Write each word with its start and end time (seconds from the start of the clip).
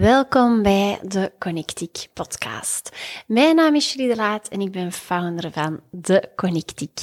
Welkom 0.00 0.62
bij 0.62 0.98
de 1.02 1.32
Connectiek 1.38 2.06
podcast. 2.12 2.96
Mijn 3.26 3.56
naam 3.56 3.74
is 3.74 3.92
Julie 3.92 4.08
de 4.08 4.16
Laat 4.16 4.48
en 4.48 4.60
ik 4.60 4.72
ben 4.72 4.92
founder 4.92 5.52
van 5.52 5.80
de 5.90 6.28
Connectiek. 6.36 7.00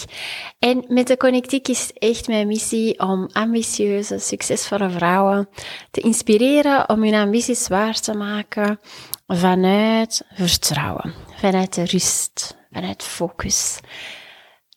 En 0.59 0.85
met 0.87 1.07
de 1.07 1.17
Connectiek 1.17 1.67
is 1.67 1.91
echt 1.93 2.27
mijn 2.27 2.47
missie 2.47 2.99
om 2.99 3.29
ambitieuze, 3.31 4.19
succesvolle 4.19 4.89
vrouwen 4.89 5.49
te 5.91 6.01
inspireren 6.01 6.89
om 6.89 7.03
hun 7.03 7.13
ambities 7.13 7.67
waar 7.67 7.99
te 7.99 8.13
maken 8.13 8.79
vanuit 9.27 10.23
vertrouwen, 10.33 11.13
vanuit 11.35 11.75
de 11.75 11.85
rust, 11.85 12.57
vanuit 12.71 13.03
focus. 13.03 13.79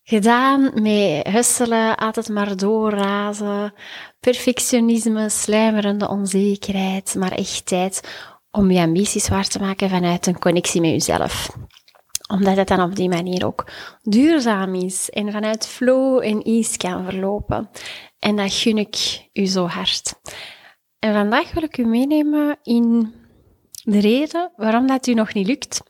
Gedaan 0.06 0.70
met 0.82 1.26
husselen, 1.26 1.96
altijd 1.96 2.28
maar 2.28 2.56
doorrazen, 2.56 3.74
perfectionisme, 4.20 5.28
slijmerende 5.28 6.08
onzekerheid, 6.08 7.14
maar 7.14 7.32
echt 7.32 7.66
tijd 7.66 8.00
om 8.50 8.70
je 8.70 8.80
ambities 8.80 9.28
waar 9.28 9.46
te 9.46 9.58
maken 9.58 9.90
vanuit 9.90 10.26
een 10.26 10.38
connectie 10.38 10.80
met 10.80 10.90
jezelf. 10.90 11.56
Omdat 12.30 12.56
het 12.56 12.68
dan 12.68 12.80
op 12.80 12.96
die 12.96 13.08
manier 13.08 13.46
ook 13.46 13.70
duurzaam 14.02 14.74
is 14.74 15.10
en 15.10 15.32
vanuit 15.32 15.66
flow 15.66 16.22
en 16.22 16.42
ease 16.42 16.76
kan 16.76 17.04
verlopen. 17.04 17.70
En 18.18 18.36
dat 18.36 18.52
gun 18.52 18.78
ik 18.78 19.28
u 19.32 19.46
zo 19.46 19.66
hard. 19.66 20.14
En 20.98 21.14
vandaag 21.14 21.52
wil 21.52 21.62
ik 21.62 21.78
u 21.78 21.84
meenemen 21.84 22.58
in 22.62 23.14
de 23.82 24.00
reden 24.00 24.52
waarom 24.56 24.86
dat 24.86 25.06
u 25.06 25.14
nog 25.14 25.34
niet 25.34 25.46
lukt 25.46 25.82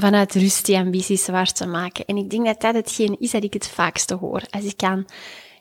vanuit 0.00 0.34
rust 0.34 0.66
die 0.66 0.76
ambities 0.76 1.26
waar 1.26 1.52
te 1.52 1.66
maken. 1.66 2.04
En 2.04 2.16
ik 2.16 2.30
denk 2.30 2.46
dat 2.46 2.60
dat 2.60 2.74
hetgeen 2.74 3.16
is 3.18 3.30
dat 3.30 3.44
ik 3.44 3.52
het 3.52 3.68
vaakste 3.68 4.14
hoor. 4.14 4.42
Als 4.50 4.64
ik 4.64 4.82
aan 4.82 5.04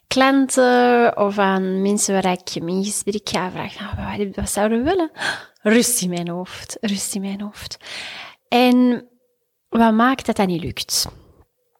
klanten 0.08 1.18
of 1.18 1.38
aan 1.38 1.82
mensen 1.82 2.14
waar 2.14 2.32
ik 2.32 2.64
mijn 2.64 2.84
gesprek 2.84 3.30
ga 3.30 3.52
vragen, 3.52 3.86
nou, 3.86 4.18
wat, 4.18 4.36
wat 4.36 4.50
zouden 4.50 4.78
we 4.78 4.90
willen? 4.90 5.12
Rust 5.62 6.02
in 6.02 6.10
mijn 6.10 6.30
hoofd, 6.30 6.78
rust 6.82 7.16
in 7.16 7.22
mijn 7.22 7.42
hoofd. 7.42 7.78
En 8.48 9.08
wat 9.70 9.94
maakt 9.94 10.26
dat 10.26 10.36
dat 10.36 10.48
niet 10.48 10.64
lukt? 10.64 11.08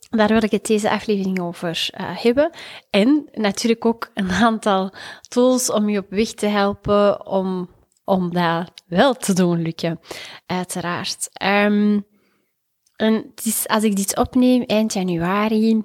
Daar 0.10 0.28
wil 0.28 0.44
ik 0.44 0.52
het 0.52 0.66
deze 0.66 0.90
aflevering 0.90 1.40
over 1.42 1.90
uh, 2.00 2.18
hebben. 2.18 2.50
En 2.90 3.30
natuurlijk 3.32 3.86
ook 3.86 4.10
een 4.14 4.32
aantal 4.32 4.94
tools 5.28 5.72
om 5.72 5.90
je 5.90 6.00
op 6.00 6.10
weg 6.10 6.34
te 6.34 6.48
helpen 6.48 7.26
om, 7.28 7.70
om 8.04 8.34
dat 8.34 8.72
wel 8.88 9.14
te 9.14 9.34
doen 9.34 9.62
lukken, 9.62 10.00
uiteraard. 10.46 11.30
Um, 11.44 12.06
en 13.00 13.14
het 13.36 13.46
is, 13.46 13.68
als 13.68 13.84
ik 13.84 13.96
dit 13.96 14.18
opneem 14.18 14.64
eind 14.64 14.94
januari, 14.94 15.84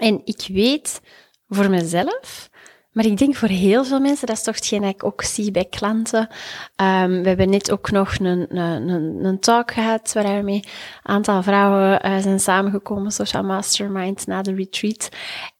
en 0.00 0.20
ik 0.24 0.48
weet 0.52 1.00
voor 1.48 1.70
mezelf, 1.70 2.48
maar 2.92 3.06
ik 3.06 3.16
denk 3.16 3.34
voor 3.34 3.48
heel 3.48 3.84
veel 3.84 4.00
mensen, 4.00 4.26
dat 4.26 4.36
is 4.36 4.42
toch 4.42 4.54
hetgeen 4.54 4.80
dat 4.80 4.90
ik 4.90 5.04
ook 5.04 5.22
zie 5.22 5.50
bij 5.50 5.64
klanten. 5.64 6.20
Um, 6.20 7.22
we 7.22 7.28
hebben 7.28 7.50
net 7.50 7.70
ook 7.70 7.90
nog 7.90 8.18
een, 8.18 8.56
een, 8.58 9.24
een, 9.24 9.40
talk 9.40 9.70
gehad, 9.70 10.12
waar 10.12 10.24
een 10.24 10.64
aantal 11.02 11.42
vrouwen 11.42 12.06
uh, 12.06 12.18
zijn 12.18 12.40
samengekomen, 12.40 13.12
Social 13.12 13.42
Mastermind, 13.42 14.26
na 14.26 14.42
de 14.42 14.54
retreat. 14.54 15.08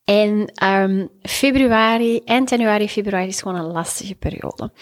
En 0.05 0.53
um, 0.65 1.09
februari, 1.23 2.21
eind 2.25 2.51
januari, 2.51 2.89
februari 2.89 3.29
is 3.29 3.43
gewoon 3.43 3.59
een 3.59 3.73
lastige 3.73 4.15
periode. 4.15 4.73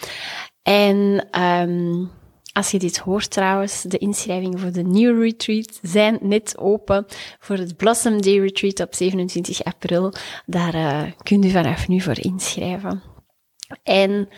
En 0.63 1.27
um, 1.41 2.11
als 2.57 2.71
je 2.71 2.79
dit 2.79 2.97
hoort 2.97 3.29
trouwens, 3.29 3.81
de 3.81 3.97
inschrijvingen 3.97 4.59
voor 4.59 4.71
de 4.71 4.83
New 4.83 5.21
Retreat 5.21 5.79
zijn 5.81 6.17
net 6.21 6.57
open 6.57 7.05
voor 7.39 7.55
het 7.55 7.77
Blossom 7.77 8.21
Day 8.21 8.39
Retreat 8.39 8.79
op 8.79 8.93
27 8.93 9.63
april. 9.63 10.13
Daar 10.45 10.75
uh, 10.75 11.03
kunt 11.23 11.45
u 11.45 11.49
vanaf 11.49 11.87
nu 11.87 12.01
voor 12.01 12.19
inschrijven. 12.19 13.01
En 13.83 14.29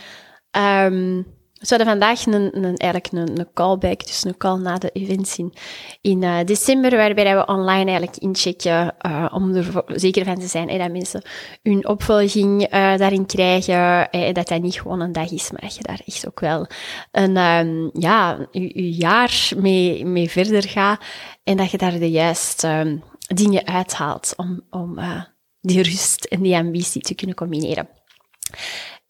um, 0.92 1.26
we 1.60 1.68
hadden 1.68 1.88
vandaag 1.88 2.26
een, 2.26 2.58
een, 2.66 2.78
eigenlijk 2.78 3.12
een, 3.12 3.40
een 3.40 3.54
callback, 3.54 4.06
dus 4.06 4.24
een 4.24 4.38
call 4.38 4.60
na 4.60 4.78
de 4.78 4.90
events 4.90 5.38
in, 5.38 5.54
in 6.02 6.22
uh, 6.22 6.38
december, 6.46 6.98
waarbij 6.98 7.36
we 7.36 7.46
online 7.46 7.90
eigenlijk 7.90 8.18
inchecken 8.18 8.96
uh, 9.06 9.26
om 9.34 9.56
er 9.56 9.84
zeker 9.88 10.26
van 10.26 10.40
te 10.40 10.48
zijn 10.48 10.78
dat 10.78 10.92
mensen 10.92 11.22
hun 11.62 11.88
opvolging 11.88 12.62
uh, 12.62 12.98
daarin 12.98 13.26
krijgen 13.26 14.10
en 14.10 14.34
dat 14.34 14.48
dat 14.48 14.62
niet 14.62 14.82
gewoon 14.82 15.00
een 15.00 15.12
dag 15.12 15.32
is, 15.32 15.52
maar 15.52 15.62
dat 15.62 15.76
je 15.76 15.84
daar 15.84 16.02
echt 16.06 16.28
ook 16.28 16.40
wel 16.40 16.68
een, 17.12 17.38
um, 17.38 17.90
ja, 17.94 18.48
je, 18.52 18.92
jaar 18.92 19.52
mee, 19.58 20.06
mee 20.06 20.30
verder 20.30 20.64
gaat 20.64 21.04
en 21.44 21.58
dat 21.58 21.72
je 21.72 21.78
daar 21.78 22.00
de 22.00 22.12
juiste 22.12 22.68
um, 22.68 23.04
dingen 23.28 23.66
uithaalt 23.66 24.34
om, 24.36 24.62
om 24.70 25.00
die 25.62 25.82
rust 25.82 26.26
en 26.26 26.42
die 26.42 26.56
ambitie 26.56 27.02
te 27.02 27.16
kunnen 27.16 27.36
combineren. 27.36 27.90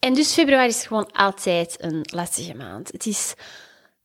En 0.00 0.14
dus 0.14 0.32
februari 0.32 0.68
is 0.68 0.86
gewoon 0.86 1.12
altijd 1.12 1.76
een 1.78 2.00
lastige 2.02 2.54
maand. 2.54 2.92
Het 2.92 3.06
is 3.06 3.34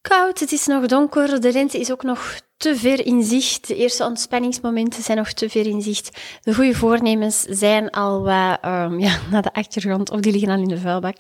koud, 0.01 0.39
het 0.39 0.51
is 0.51 0.66
nog 0.66 0.85
donker, 0.85 1.41
de 1.41 1.51
lente 1.51 1.79
is 1.79 1.91
ook 1.91 2.03
nog 2.03 2.39
te 2.57 2.75
ver 2.75 3.06
in 3.06 3.23
zicht. 3.23 3.67
De 3.67 3.75
eerste 3.75 4.03
ontspanningsmomenten 4.03 5.03
zijn 5.03 5.17
nog 5.17 5.31
te 5.31 5.50
ver 5.50 5.66
in 5.66 5.81
zicht. 5.81 6.22
De 6.41 6.56
goede 6.56 6.73
voornemens 6.73 7.41
zijn 7.41 7.89
al 7.89 8.22
wat 8.22 8.66
um, 8.66 9.00
ja, 9.00 9.19
naar 9.31 9.41
de 9.41 9.53
achtergrond 9.53 10.11
of 10.11 10.19
die 10.19 10.31
liggen 10.31 10.50
al 10.50 10.61
in 10.61 10.67
de 10.67 10.78
vuilbak. 10.78 11.17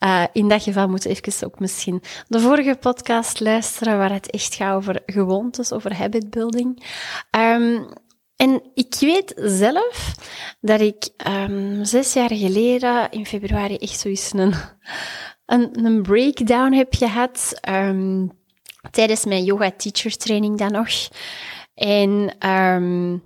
Uh, 0.00 0.24
in 0.32 0.48
dat 0.48 0.62
geval 0.62 0.88
moeten 0.88 1.10
we 1.10 1.16
even 1.16 1.46
ook 1.46 1.60
misschien 1.60 2.02
de 2.28 2.40
vorige 2.40 2.76
podcast 2.80 3.40
luisteren 3.40 3.98
waar 3.98 4.12
het 4.12 4.30
echt 4.30 4.54
gaat 4.54 4.74
over 4.74 5.02
gewoontes, 5.06 5.72
over 5.72 5.96
habitbuilding. 5.96 6.84
Um, 7.30 7.88
en 8.38 8.62
ik 8.74 8.94
weet 9.00 9.32
zelf 9.36 10.14
dat 10.60 10.80
ik 10.80 11.08
um, 11.28 11.84
zes 11.84 12.12
jaar 12.12 12.32
geleden 12.32 13.10
in 13.10 13.26
februari 13.26 13.76
echt 13.76 13.98
zoiets 13.98 14.32
een, 14.32 14.54
een, 15.46 16.02
breakdown 16.02 16.72
heb 16.72 16.94
gehad. 16.94 17.60
Um, 17.68 18.30
tijdens 18.90 19.24
mijn 19.24 19.44
yoga 19.44 19.70
teacher 19.70 20.16
training 20.16 20.58
dan 20.58 20.72
nog. 20.72 20.88
En 21.74 22.48
um, 22.50 23.22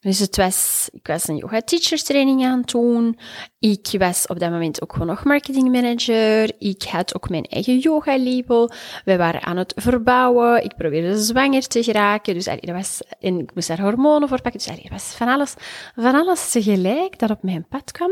dus 0.00 0.18
het 0.18 0.36
was, 0.36 0.88
ik 0.92 1.06
was 1.06 1.28
een 1.28 1.36
yoga 1.36 1.60
teacher 1.60 2.02
training 2.02 2.44
aan 2.44 2.58
het 2.58 2.70
doen. 2.70 3.18
Ik 3.58 3.94
was 3.98 4.26
op 4.26 4.38
dat 4.38 4.50
moment 4.50 4.82
ook 4.82 4.92
gewoon 4.92 5.06
nog 5.06 5.24
marketing 5.24 5.72
manager. 5.72 6.52
Ik 6.58 6.82
had 6.82 7.14
ook 7.14 7.28
mijn 7.28 7.44
eigen 7.44 7.78
yoga 7.78 8.18
label. 8.18 8.70
We 9.04 9.16
waren 9.16 9.42
aan 9.42 9.56
het 9.56 9.72
verbouwen. 9.76 10.64
Ik 10.64 10.76
probeerde 10.76 11.18
zwanger 11.18 11.66
te 11.66 11.82
geraken. 11.82 12.34
Dus 12.34 12.44
dat 12.44 12.64
was, 12.64 13.00
en 13.20 13.38
ik 13.38 13.54
moest 13.54 13.68
daar 13.68 13.80
hormonen 13.80 14.28
voor 14.28 14.42
pakken. 14.42 14.60
Dus 14.60 14.76
dat 14.76 14.90
was 14.90 15.04
van 15.04 15.28
alles, 15.28 15.54
van 15.94 16.14
alles 16.14 16.50
tegelijk 16.50 17.18
dat 17.18 17.30
op 17.30 17.42
mijn 17.42 17.66
pad 17.68 17.92
kwam. 17.92 18.10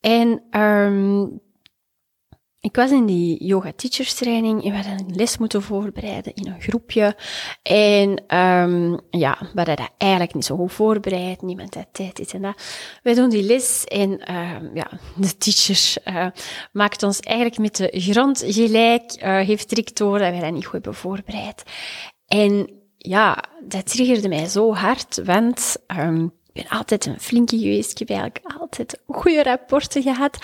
En 0.00 0.42
um, 0.60 1.40
ik 2.64 2.76
was 2.76 2.90
in 2.90 3.06
die 3.06 3.44
yoga 3.44 3.72
teachers 3.76 4.14
training 4.14 4.64
en 4.64 4.70
we 4.70 4.76
hadden 4.76 4.98
een 4.98 5.14
les 5.14 5.38
moeten 5.38 5.62
voorbereiden 5.62 6.34
in 6.34 6.46
een 6.46 6.60
groepje. 6.60 7.16
En 7.62 8.36
um, 8.38 9.00
ja, 9.10 9.38
we 9.40 9.52
hadden 9.54 9.76
dat 9.76 9.90
eigenlijk 9.98 10.34
niet 10.34 10.44
zo 10.44 10.56
goed 10.56 10.72
voorbereid. 10.72 11.42
Niemand 11.42 11.74
had 11.74 11.86
tijd, 11.92 12.16
dit 12.16 12.34
en 12.34 12.42
dat. 12.42 12.62
Wij 13.02 13.14
doen 13.14 13.28
die 13.30 13.42
les 13.42 13.84
en 13.84 14.34
um, 14.34 14.70
ja, 14.74 14.90
de 15.16 15.36
teacher 15.36 16.02
uh, 16.04 16.26
maakt 16.72 17.02
ons 17.02 17.20
eigenlijk 17.20 17.58
met 17.58 17.76
de 17.76 18.00
grond 18.00 18.42
gelijk, 18.46 19.22
uh, 19.22 19.40
heeft 19.40 19.68
direct 19.68 19.96
door 19.96 20.18
dat 20.18 20.30
wij 20.30 20.40
dat 20.40 20.52
niet 20.52 20.64
goed 20.64 20.72
hebben 20.72 20.94
voorbereid. 20.94 21.62
En 22.26 22.70
ja, 22.98 23.44
dat 23.68 23.86
triggerde 23.86 24.28
mij 24.28 24.46
zo 24.46 24.74
hard, 24.74 25.20
want 25.24 25.76
um, 25.98 26.32
ben 26.54 26.68
altijd 26.68 27.06
een 27.06 27.20
flinke 27.20 27.58
geweest. 27.58 27.90
Ik 27.90 27.98
heb 27.98 28.08
eigenlijk 28.08 28.54
altijd 28.58 29.00
goede 29.06 29.42
rapporten 29.42 30.02
gehad. 30.02 30.38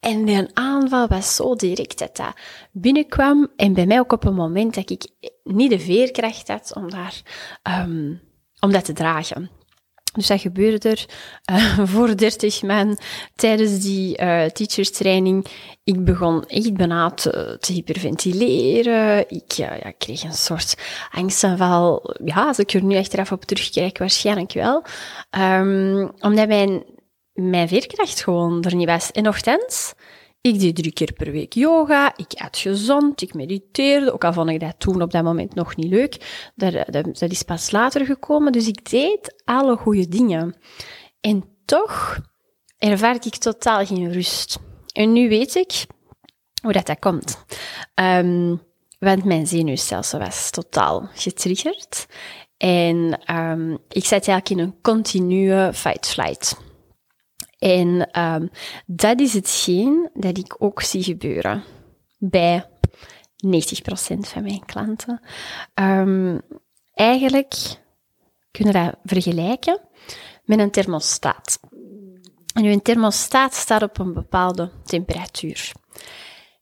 En 0.00 0.28
een 0.28 0.50
aanval 0.54 1.08
was 1.08 1.34
zo 1.34 1.54
direct 1.54 1.98
dat 1.98 2.16
dat 2.16 2.36
binnenkwam. 2.72 3.48
En 3.56 3.72
bij 3.72 3.86
mij 3.86 3.98
ook 3.98 4.12
op 4.12 4.24
een 4.24 4.34
moment 4.34 4.74
dat 4.74 4.90
ik 4.90 5.06
niet 5.44 5.70
de 5.70 5.78
veerkracht 5.78 6.48
had 6.48 6.72
om, 6.74 6.90
daar, 6.90 7.22
um, 7.62 8.20
om 8.60 8.72
dat 8.72 8.84
te 8.84 8.92
dragen. 8.92 9.50
Dus 10.12 10.26
dat 10.26 10.40
gebeurde 10.40 10.88
er 10.88 11.06
uh, 11.52 11.78
voor 11.92 12.16
30 12.16 12.62
man 12.62 12.98
tijdens 13.36 13.80
die 13.80 14.20
uh, 14.20 14.44
teachers 14.44 14.90
training. 14.90 15.46
Ik 15.84 16.04
begon 16.04 16.44
echt 16.46 16.74
bijna 16.74 17.10
te, 17.10 17.56
te 17.60 17.72
hyperventileren. 17.72 19.30
Ik 19.30 19.52
ja, 19.52 19.92
kreeg 19.98 20.22
een 20.22 20.32
soort 20.32 20.74
angstaanval. 21.10 22.14
Ja, 22.24 22.46
als 22.46 22.58
ik 22.58 22.72
er 22.72 22.82
nu 22.82 22.96
achteraf 22.96 23.32
op 23.32 23.44
terugkijk, 23.44 23.98
waarschijnlijk 23.98 24.52
wel. 24.52 24.84
Um, 25.30 26.10
omdat 26.20 26.48
mijn, 26.48 26.84
mijn 27.32 27.68
veerkracht 27.68 28.22
gewoon 28.22 28.62
er 28.62 28.74
niet 28.74 28.88
was. 28.88 29.10
En 29.10 29.22
nogthans, 29.22 29.94
ik 30.42 30.60
deed 30.60 30.76
drie 30.76 30.92
keer 30.92 31.12
per 31.12 31.30
week 31.30 31.52
yoga, 31.52 32.12
ik 32.16 32.32
at 32.32 32.58
gezond, 32.58 33.22
ik 33.22 33.34
mediteerde, 33.34 34.12
ook 34.12 34.24
al 34.24 34.32
vond 34.32 34.50
ik 34.50 34.60
dat 34.60 34.74
toen 34.78 35.02
op 35.02 35.10
dat 35.10 35.22
moment 35.22 35.54
nog 35.54 35.76
niet 35.76 35.90
leuk. 35.90 36.50
Dat, 36.54 36.92
dat, 36.92 37.30
is 37.30 37.42
pas 37.42 37.70
later 37.70 38.06
gekomen, 38.06 38.52
dus 38.52 38.66
ik 38.66 38.90
deed 38.90 39.42
alle 39.44 39.76
goede 39.76 40.08
dingen. 40.08 40.54
En 41.20 41.44
toch 41.64 42.20
ervaar 42.78 43.14
ik 43.14 43.36
totaal 43.36 43.86
geen 43.86 44.12
rust. 44.12 44.58
En 44.92 45.12
nu 45.12 45.28
weet 45.28 45.54
ik 45.54 45.86
hoe 46.62 46.72
dat, 46.72 46.86
dat 46.86 46.98
komt. 46.98 47.44
Um, 47.94 48.62
want 48.98 49.24
mijn 49.24 49.46
zenuwstelsel 49.46 50.18
was 50.18 50.50
totaal 50.50 51.08
getriggerd. 51.14 52.06
En 52.56 53.20
um, 53.36 53.78
ik 53.88 54.04
zat 54.04 54.28
eigenlijk 54.28 54.50
in 54.50 54.58
een 54.58 54.74
continue 54.80 55.72
fight-flight. 55.72 56.56
En 57.62 58.20
um, 58.20 58.50
dat 58.86 59.20
is 59.20 59.32
hetgeen 59.32 60.10
dat 60.14 60.38
ik 60.38 60.56
ook 60.58 60.82
zie 60.82 61.02
gebeuren 61.02 61.64
bij 62.18 62.66
van 64.28 64.42
mijn 64.42 64.64
klanten. 64.66 65.20
Um, 65.74 66.40
eigenlijk 66.94 67.54
kunnen 68.50 68.72
dat 68.74 68.94
vergelijken 69.04 69.80
met 70.44 70.58
een 70.58 70.70
thermostaat. 70.70 71.60
En 72.54 72.64
uw 72.64 72.78
thermostaat 72.78 73.54
staat 73.54 73.82
op 73.82 73.98
een 73.98 74.12
bepaalde 74.12 74.70
temperatuur. 74.84 75.72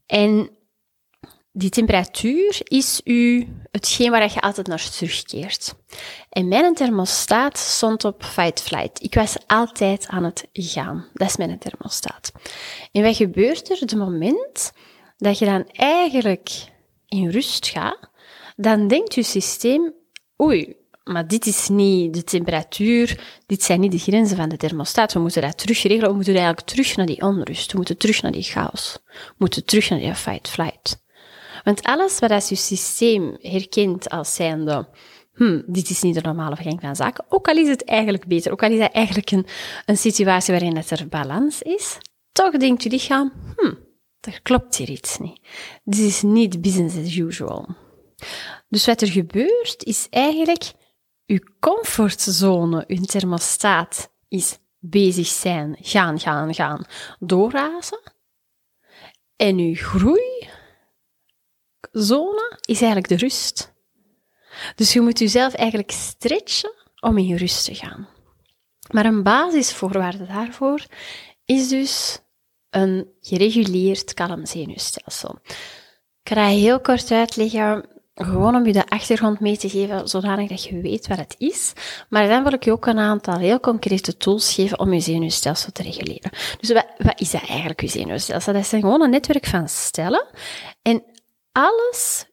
En 0.07 0.51
die 1.53 1.71
temperatuur 1.71 2.61
is 2.65 3.01
u 3.05 3.49
hetgeen 3.71 4.11
waar 4.11 4.33
je 4.33 4.41
altijd 4.41 4.67
naar 4.67 4.91
terugkeert. 4.91 5.75
En 6.31 6.49
mijn 6.49 6.75
thermostaat 6.75 7.59
stond 7.59 8.05
op 8.05 8.25
fight 8.25 8.61
flight. 8.61 9.03
Ik 9.03 9.15
was 9.15 9.37
altijd 9.47 10.07
aan 10.09 10.25
het 10.25 10.49
gaan. 10.53 11.07
Dat 11.13 11.29
is 11.29 11.37
mijn 11.37 11.59
thermostaat. 11.59 12.33
En 12.93 13.03
wat 13.03 13.17
gebeurt 13.17 13.71
er? 13.71 13.77
Het 13.81 13.97
moment 13.97 14.73
dat 15.17 15.39
je 15.39 15.45
dan 15.45 15.69
eigenlijk 15.73 16.51
in 17.09 17.31
rust 17.31 17.67
gaat, 17.67 18.11
dan 18.57 18.89
denkt 18.89 19.15
je 19.15 19.23
systeem, 19.23 19.93
oei, 20.43 20.77
maar 21.05 21.29
dit 21.29 21.47
is 21.47 21.69
niet 21.69 22.15
de 22.15 22.25
temperatuur, 22.25 23.21
dit 23.47 23.63
zijn 23.63 23.81
niet 23.81 23.93
de 23.93 23.99
grenzen 23.99 24.37
van 24.37 24.49
de 24.49 24.57
thermostaat. 24.57 25.13
We 25.13 25.21
moeten 25.21 25.43
dat 25.43 25.59
terugregelen, 25.59 26.09
we 26.09 26.15
moeten 26.15 26.35
eigenlijk 26.35 26.67
terug 26.67 26.97
naar 26.97 27.07
die 27.07 27.23
onrust, 27.23 27.71
we 27.71 27.77
moeten 27.77 27.97
terug 27.97 28.23
naar 28.23 28.33
die 28.33 28.43
chaos, 28.43 28.99
we 29.05 29.35
moeten 29.37 29.65
terug 29.65 29.91
naar 29.91 29.99
die 29.99 30.15
fight-flight. 30.15 30.99
Want 31.65 31.83
alles 31.83 32.19
wat 32.19 32.31
als 32.31 32.49
je 32.49 32.55
systeem 32.55 33.37
herkent 33.41 34.09
als 34.09 34.35
zijnde, 34.35 34.89
hm, 35.33 35.63
dit 35.67 35.91
is 35.91 36.03
niet 36.03 36.15
de 36.15 36.21
normale 36.21 36.57
gang 36.57 36.81
van 36.81 36.97
zaken, 36.97 37.25
ook 37.29 37.49
al 37.49 37.57
is 37.57 37.69
het 37.69 37.85
eigenlijk 37.85 38.27
beter, 38.27 38.53
ook 38.53 38.63
al 38.63 38.71
is 38.71 38.81
het 38.81 38.93
eigenlijk 38.93 39.31
een, 39.31 39.47
een 39.87 39.97
situatie 39.97 40.55
waarin 40.55 40.77
het 40.77 40.91
er 40.91 41.09
balans 41.09 41.63
is, 41.63 41.99
toch 42.33 42.57
denkt 42.57 42.83
je 42.83 42.91
lichaam, 42.91 43.33
hm, 43.57 43.75
er 44.21 44.43
klopt 44.43 44.77
hier 44.77 44.91
iets 44.91 45.19
niet. 45.19 45.41
Dit 45.85 46.01
is 46.01 46.23
niet 46.23 46.61
business 46.61 46.97
as 46.97 47.17
usual. 47.17 47.69
Dus 48.69 48.87
wat 48.87 49.01
er 49.01 49.09
gebeurt, 49.09 49.85
is 49.85 50.07
eigenlijk 50.11 50.73
uw 51.27 51.39
comfortzone, 51.61 52.85
uw 52.87 53.05
thermostaat, 53.05 54.13
is 54.29 54.59
bezig 54.79 55.27
zijn, 55.27 55.77
gaan, 55.81 56.21
gaan, 56.21 56.55
gaan, 56.55 56.85
doorrazen. 57.19 58.01
En 59.37 59.59
uw 59.59 59.75
groeizone 61.91 62.59
is 62.61 62.81
eigenlijk 62.81 63.09
de 63.09 63.17
rust. 63.17 63.73
Dus 64.75 64.93
je 64.93 65.01
moet 65.01 65.19
jezelf 65.19 65.55
eigenlijk 65.55 65.91
stretchen 65.91 66.73
om 67.01 67.19
in 67.19 67.37
rust 67.37 67.65
te 67.65 67.75
gaan. 67.75 68.09
Maar 68.91 69.05
een 69.05 69.23
basisvoorwaarde 69.23 70.27
daarvoor 70.27 70.87
is 71.45 71.69
dus 71.69 72.19
een 72.71 73.09
gereguleerd 73.21 74.15
kalm 74.15 74.47
zenuwstelsel. 74.47 75.39
Ik 76.23 76.37
ga 76.37 76.47
heel 76.47 76.81
kort 76.81 77.11
uitleggen, 77.11 77.89
gewoon 78.15 78.55
om 78.55 78.67
je 78.67 78.73
de 78.73 78.89
achtergrond 78.89 79.41
mee 79.41 79.57
te 79.57 79.69
geven, 79.69 80.09
zodanig 80.09 80.49
dat 80.49 80.65
je 80.65 80.81
weet 80.81 81.07
wat 81.07 81.19
het 81.19 81.35
is. 81.39 81.73
Maar 82.09 82.29
dan 82.29 82.43
wil 82.43 82.53
ik 82.53 82.65
je 82.65 82.73
ook 82.73 82.87
een 82.87 82.99
aantal 82.99 83.39
heel 83.39 83.61
concrete 83.61 84.17
tools 84.17 84.55
geven 84.55 84.79
om 84.79 84.93
je 84.93 85.01
zenuwstelsel 85.01 85.73
te 85.73 85.83
reguleren. 85.83 86.31
Dus 86.61 86.73
wat, 86.73 86.87
wat 86.99 87.21
is 87.21 87.31
dat 87.31 87.47
eigenlijk, 87.49 87.81
je 87.81 87.89
zenuwstelsel? 87.89 88.53
Dat 88.53 88.63
is 88.63 88.69
gewoon 88.69 89.03
een 89.03 89.11
netwerk 89.11 89.47
van 89.47 89.69
stellen. 89.69 90.27
En 90.83 91.03
alles, 91.53 92.27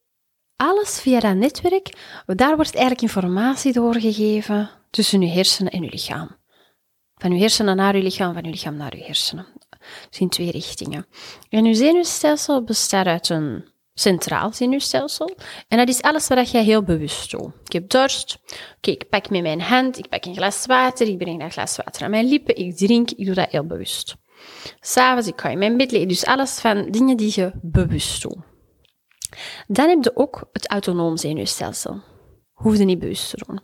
alles 0.56 1.00
via 1.00 1.20
dat 1.20 1.36
netwerk, 1.36 1.94
daar 2.26 2.56
wordt 2.56 2.74
eigenlijk 2.74 3.02
informatie 3.02 3.74
doorgegeven 3.74 4.70
tussen 4.90 5.22
je 5.22 5.28
hersenen 5.28 5.72
en 5.72 5.84
je 5.84 5.90
lichaam. 5.90 6.36
Van 7.16 7.32
je 7.32 7.40
hersenen 7.40 7.76
naar 7.76 7.96
je 7.96 8.04
lichaam, 8.04 8.34
van 8.34 8.44
je 8.44 8.50
lichaam 8.50 8.76
naar 8.76 8.98
je 8.98 9.04
hersenen. 9.04 9.46
Dus 10.10 10.20
in 10.20 10.30
twee 10.30 10.52
richtingen. 10.52 11.06
En 11.50 11.66
je 11.66 11.74
zenuwstelsel 11.74 12.64
bestaat 12.64 13.06
uit 13.06 13.30
een 13.30 13.66
centraal 13.94 14.54
zenuwstelsel. 14.54 15.38
En 15.68 15.78
dat 15.78 15.88
is 15.88 16.02
alles 16.02 16.28
wat 16.28 16.52
jij 16.52 16.64
heel 16.64 16.84
bewust 16.84 17.32
doet. 17.32 17.52
Ik 17.66 17.72
heb 17.72 17.90
dorst. 17.90 18.38
Oké, 18.78 18.92
ik 18.92 19.10
pak 19.10 19.30
met 19.30 19.42
mijn 19.42 19.62
hand, 19.62 19.98
ik 19.98 20.10
pak 20.10 20.26
een 20.26 20.36
glas 20.36 20.66
water, 20.66 21.08
ik 21.08 21.18
breng 21.18 21.40
dat 21.40 21.52
glas 21.52 21.76
water 21.76 22.04
aan 22.04 22.10
mijn 22.10 22.28
lippen, 22.28 22.56
ik 22.56 22.76
drink, 22.76 23.12
ik 23.12 23.26
doe 23.26 23.36
dat 23.36 23.50
heel 23.50 23.66
bewust. 23.66 24.16
S'avonds, 24.80 25.28
ik 25.28 25.42
ga 25.42 25.50
in 25.50 25.58
mijn 25.58 25.78
bed 25.78 25.92
liggen. 25.92 26.10
Dus 26.10 26.26
alles 26.26 26.60
van 26.60 26.92
dingen 26.92 27.18
die 27.18 27.32
je 27.36 27.52
bewust 27.62 28.22
doet. 28.22 28.38
Dan 29.68 29.90
heb 29.90 30.04
je 30.04 30.16
ook 30.16 30.50
het 30.52 30.70
autonoom 30.70 31.18
zenuwstelsel 31.18 32.02
hoefde 32.58 32.84
niet 32.84 33.00
bewust 33.00 33.30
te 33.30 33.44
doen. 33.48 33.60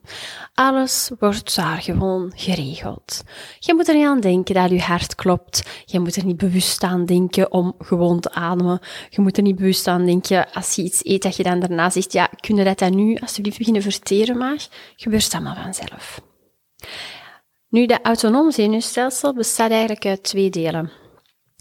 Alles 0.54 1.12
wordt 1.19 1.56
daar 1.56 1.81
gewoon 1.81 2.31
geregeld. 2.36 3.24
Je 3.60 3.74
moet 3.74 3.88
er 3.88 3.95
niet 3.95 4.06
aan 4.06 4.19
denken 4.19 4.56
dat 4.56 4.69
je 4.69 4.80
hart 4.80 5.15
klopt. 5.15 5.83
Je 5.86 6.00
moet 6.00 6.15
er 6.15 6.25
niet 6.25 6.38
bewust 6.38 6.83
aan 6.83 7.06
denken 7.06 7.51
om 7.51 7.75
gewoon 7.77 8.19
te 8.19 8.31
ademen. 8.31 8.80
Je 9.10 9.21
moet 9.21 9.38
er 9.38 9.44
niet 9.44 9.56
bewust 9.56 9.88
aan 9.88 10.06
denken 10.06 10.51
als 10.51 10.75
je 10.75 10.83
iets 10.83 11.06
eet 11.06 11.21
dat 11.21 11.36
je 11.36 11.44
dan 11.44 11.60
daarna 11.60 11.89
zegt, 11.89 12.13
ja, 12.13 12.30
kun 12.39 12.56
je 12.56 12.63
dat 12.63 12.80
dan 12.80 12.95
nu 12.95 13.18
alsjeblieft 13.18 13.57
beginnen 13.57 13.81
verteren 13.81 14.38
maar? 14.38 14.68
Gebeurt 14.95 15.31
dat 15.31 15.42
maar 15.42 15.62
vanzelf. 15.63 16.21
Nu, 17.69 17.86
dat 17.86 18.00
autonoom 18.04 18.51
zenuwstelsel 18.51 19.33
bestaat 19.33 19.71
eigenlijk 19.71 20.06
uit 20.06 20.24
twee 20.24 20.50
delen. 20.50 20.92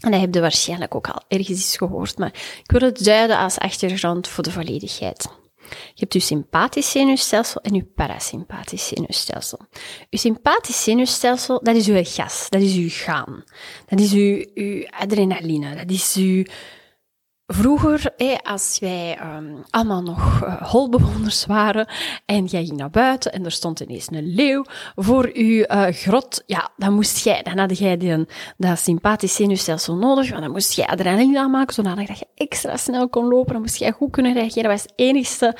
En 0.03 0.11
dat 0.11 0.19
heb 0.19 0.33
je 0.33 0.41
waarschijnlijk 0.41 0.95
ook 0.95 1.07
al 1.07 1.21
ergens 1.27 1.49
eens 1.49 1.77
gehoord, 1.77 2.17
maar 2.17 2.33
ik 2.63 2.71
wil 2.71 2.81
het 2.81 3.03
duiden 3.03 3.37
als 3.37 3.57
achtergrond 3.57 4.27
voor 4.27 4.43
de 4.43 4.51
volledigheid. 4.51 5.27
Je 5.69 5.99
hebt 5.99 6.13
je 6.13 6.19
sympathisch 6.19 6.91
zenuwstelsel 6.91 7.61
en 7.61 7.73
je 7.73 7.83
parasympathisch 7.83 8.87
zenuwstelsel. 8.87 9.59
Je 10.09 10.17
sympathisch 10.17 10.83
zenuwstelsel, 10.83 11.59
dat 11.63 11.75
is 11.75 11.87
uw 11.87 12.03
gas, 12.03 12.45
dat 12.49 12.61
is 12.61 12.75
uw 12.75 12.89
gaan. 12.89 13.43
Dat 13.85 13.99
is 13.99 14.13
uw, 14.13 14.45
uw 14.53 14.87
adrenaline, 14.89 15.75
dat 15.75 15.89
is 15.89 16.15
uw... 16.15 16.43
Vroeger, 17.47 18.13
als 18.43 18.77
wij 18.79 19.19
um, 19.35 19.63
allemaal 19.69 20.01
nog 20.01 20.43
uh, 20.43 20.61
holbewoners 20.61 21.45
waren 21.45 21.87
en 22.25 22.45
jij 22.45 22.65
ging 22.65 22.77
naar 22.77 22.89
buiten 22.89 23.31
en 23.31 23.45
er 23.45 23.51
stond 23.51 23.79
ineens 23.79 24.07
een 24.11 24.33
leeuw 24.33 24.65
voor 24.95 25.29
uw 25.33 25.65
uh, 25.67 25.85
grot, 25.87 26.43
ja, 26.45 26.69
dan 26.77 26.93
moest 26.93 27.23
jij, 27.23 27.41
dan 27.41 27.57
had 27.57 27.77
jij 27.77 27.97
die, 27.97 28.25
dat 28.57 28.79
sympathisch 28.79 29.35
zenuwstelsel 29.35 29.95
nodig, 29.95 30.29
want 30.29 30.41
dan 30.41 30.51
moest 30.51 30.73
jij 30.73 30.85
adrenaline 30.85 31.39
aanmaken, 31.39 31.73
zodat 31.73 32.19
je 32.19 32.27
extra 32.35 32.77
snel 32.77 33.09
kon 33.09 33.27
lopen, 33.27 33.53
dan 33.53 33.61
moest 33.61 33.77
jij 33.77 33.91
goed 33.91 34.11
kunnen 34.11 34.33
reageren. 34.33 34.69
Dat 34.69 34.71
was 34.71 34.81
het 34.81 34.93
enigste 34.95 35.57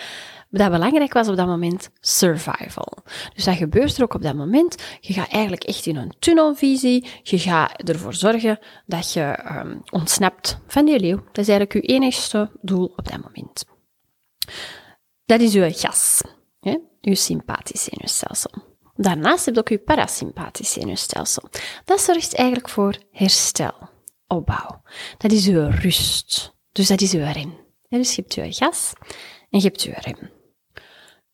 dat 0.59 0.71
belangrijk 0.71 1.13
was 1.13 1.27
op 1.27 1.35
dat 1.35 1.47
moment 1.47 1.89
survival. 1.99 2.97
Dus 3.33 3.43
dat 3.43 3.55
gebeurt 3.55 3.97
er 3.97 4.03
ook 4.03 4.13
op 4.13 4.21
dat 4.21 4.35
moment. 4.35 4.83
Je 4.99 5.13
gaat 5.13 5.31
eigenlijk 5.31 5.63
echt 5.63 5.85
in 5.85 5.95
een 5.95 6.13
tunnelvisie. 6.19 7.07
Je 7.23 7.39
gaat 7.39 7.89
ervoor 7.89 8.13
zorgen 8.13 8.59
dat 8.85 9.13
je 9.13 9.39
um, 9.51 9.81
ontsnapt 9.89 10.59
van 10.67 10.85
die 10.85 10.99
leeuw. 10.99 11.15
Dat 11.15 11.37
is 11.37 11.47
eigenlijk 11.47 11.73
je 11.73 11.93
enigste 11.93 12.49
doel 12.61 12.93
op 12.95 13.09
dat 13.09 13.21
moment. 13.21 13.65
Dat 15.25 15.41
is 15.41 15.53
je 15.53 15.73
gas, 15.73 16.21
hè? 16.59 16.77
je 17.01 17.15
sympathisch 17.15 17.83
zenuwstelsel. 17.83 18.51
Daarnaast 18.95 19.45
heb 19.45 19.53
je 19.53 19.59
ook 19.59 19.69
je 19.69 19.79
parasympathisch 19.79 20.71
zenuwstelsel. 20.71 21.49
Dat 21.85 22.01
zorgt 22.01 22.35
eigenlijk 22.35 22.69
voor 22.69 22.97
herstel, 23.11 23.89
opbouw. 24.27 24.81
Dat 25.17 25.31
is 25.31 25.45
je 25.45 25.69
rust. 25.69 26.53
Dus 26.71 26.87
dat 26.87 27.01
is 27.01 27.11
je 27.11 27.31
rem. 27.31 27.61
Dus 27.89 28.15
je 28.15 28.21
hebt 28.21 28.33
je 28.33 28.53
gas 28.53 28.93
en 29.49 29.59
je 29.59 29.65
hebt 29.65 29.81
je 29.81 29.93
rem. 29.95 30.32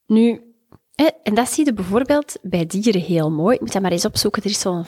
Nu, 0.09 0.41
en 1.23 1.33
dat 1.33 1.49
zie 1.49 1.65
je 1.65 1.73
bijvoorbeeld 1.73 2.37
bij 2.41 2.65
dieren 2.65 3.01
heel 3.01 3.31
mooi. 3.31 3.55
Ik 3.55 3.61
moet 3.61 3.73
dat 3.73 3.81
maar 3.81 3.91
eens 3.91 4.05
opzoeken. 4.05 4.43
Er 4.43 4.49
is 4.49 4.59
zo'n 4.59 4.85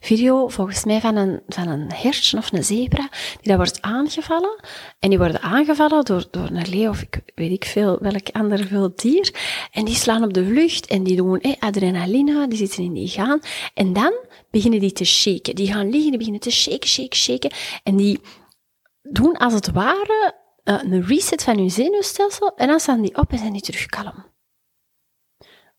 video, 0.00 0.48
volgens 0.48 0.84
mij, 0.84 1.00
van 1.00 1.16
een, 1.16 1.40
van 1.48 1.68
een 1.68 1.92
hertje 1.92 2.38
of 2.38 2.52
een 2.52 2.64
zebra, 2.64 3.08
die 3.40 3.48
dat 3.48 3.56
wordt 3.56 3.82
aangevallen. 3.82 4.60
En 4.98 5.08
die 5.08 5.18
worden 5.18 5.40
aangevallen 5.40 6.04
door, 6.04 6.26
door 6.30 6.48
een 6.50 6.68
leeuw 6.68 6.88
of 6.88 7.02
ik 7.02 7.20
weet 7.34 7.50
ik 7.50 7.64
veel, 7.64 7.98
welk 8.00 8.28
ander 8.32 8.66
wild 8.70 9.00
dier. 9.02 9.34
En 9.72 9.84
die 9.84 9.94
slaan 9.94 10.24
op 10.24 10.32
de 10.32 10.46
vlucht 10.46 10.86
en 10.86 11.02
die 11.02 11.16
doen 11.16 11.40
eh, 11.40 11.52
adrenaline, 11.58 12.48
die 12.48 12.58
zitten 12.58 12.84
in 12.84 12.92
die 12.92 13.08
gaan. 13.08 13.40
En 13.74 13.92
dan 13.92 14.12
beginnen 14.50 14.80
die 14.80 14.92
te 14.92 15.04
shaken. 15.04 15.54
Die 15.54 15.72
gaan 15.72 15.90
liggen, 15.90 16.08
die 16.08 16.18
beginnen 16.18 16.40
te 16.40 16.50
shaken, 16.50 16.88
shaken, 16.88 17.16
shaken. 17.16 17.50
En 17.82 17.96
die 17.96 18.20
doen 19.02 19.36
als 19.36 19.52
het 19.52 19.72
ware 19.72 20.34
uh, 20.64 20.80
een 20.82 21.06
reset 21.06 21.42
van 21.42 21.58
hun 21.58 21.70
zenuwstelsel. 21.70 22.52
En 22.56 22.66
dan 22.68 22.80
staan 22.80 23.00
die 23.00 23.16
op 23.16 23.32
en 23.32 23.38
zijn 23.38 23.52
die 23.52 23.62
terug 23.62 23.86
kalm. 23.86 24.34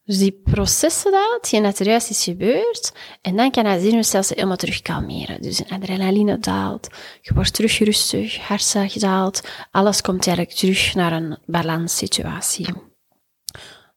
Dus 0.07 0.17
die 0.17 0.41
processen 0.43 1.11
dat, 1.11 1.49
je 1.49 1.61
dat 1.61 1.79
er 1.79 1.85
juist 1.85 2.09
is 2.09 2.23
gebeurd, 2.23 2.91
en 3.21 3.35
dan 3.35 3.51
kan 3.51 3.65
het 3.65 3.81
zenuwstelsel 3.81 4.35
helemaal 4.35 4.57
terug 4.57 4.81
kalmeren. 4.81 5.41
Dus 5.41 5.69
adrenaline 5.69 6.39
daalt, 6.39 6.87
je 7.21 7.33
wordt 7.33 7.53
terug 7.53 7.79
rustig, 7.79 8.37
hartslag 8.37 8.93
daalt, 8.93 9.41
alles 9.71 10.01
komt 10.01 10.27
eigenlijk 10.27 10.57
terug 10.57 10.95
naar 10.95 11.11
een 11.11 11.37
balanssituatie. 11.45 12.67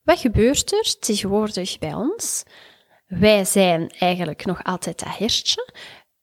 Wat 0.03 0.19
gebeurt 0.19 0.73
er 0.73 0.99
tegenwoordig 0.99 1.79
bij 1.79 1.95
ons? 1.95 2.43
Wij 3.07 3.45
zijn 3.45 3.91
eigenlijk 3.99 4.45
nog 4.45 4.65
altijd 4.65 4.99
dat 4.99 5.17
hertje, 5.19 5.73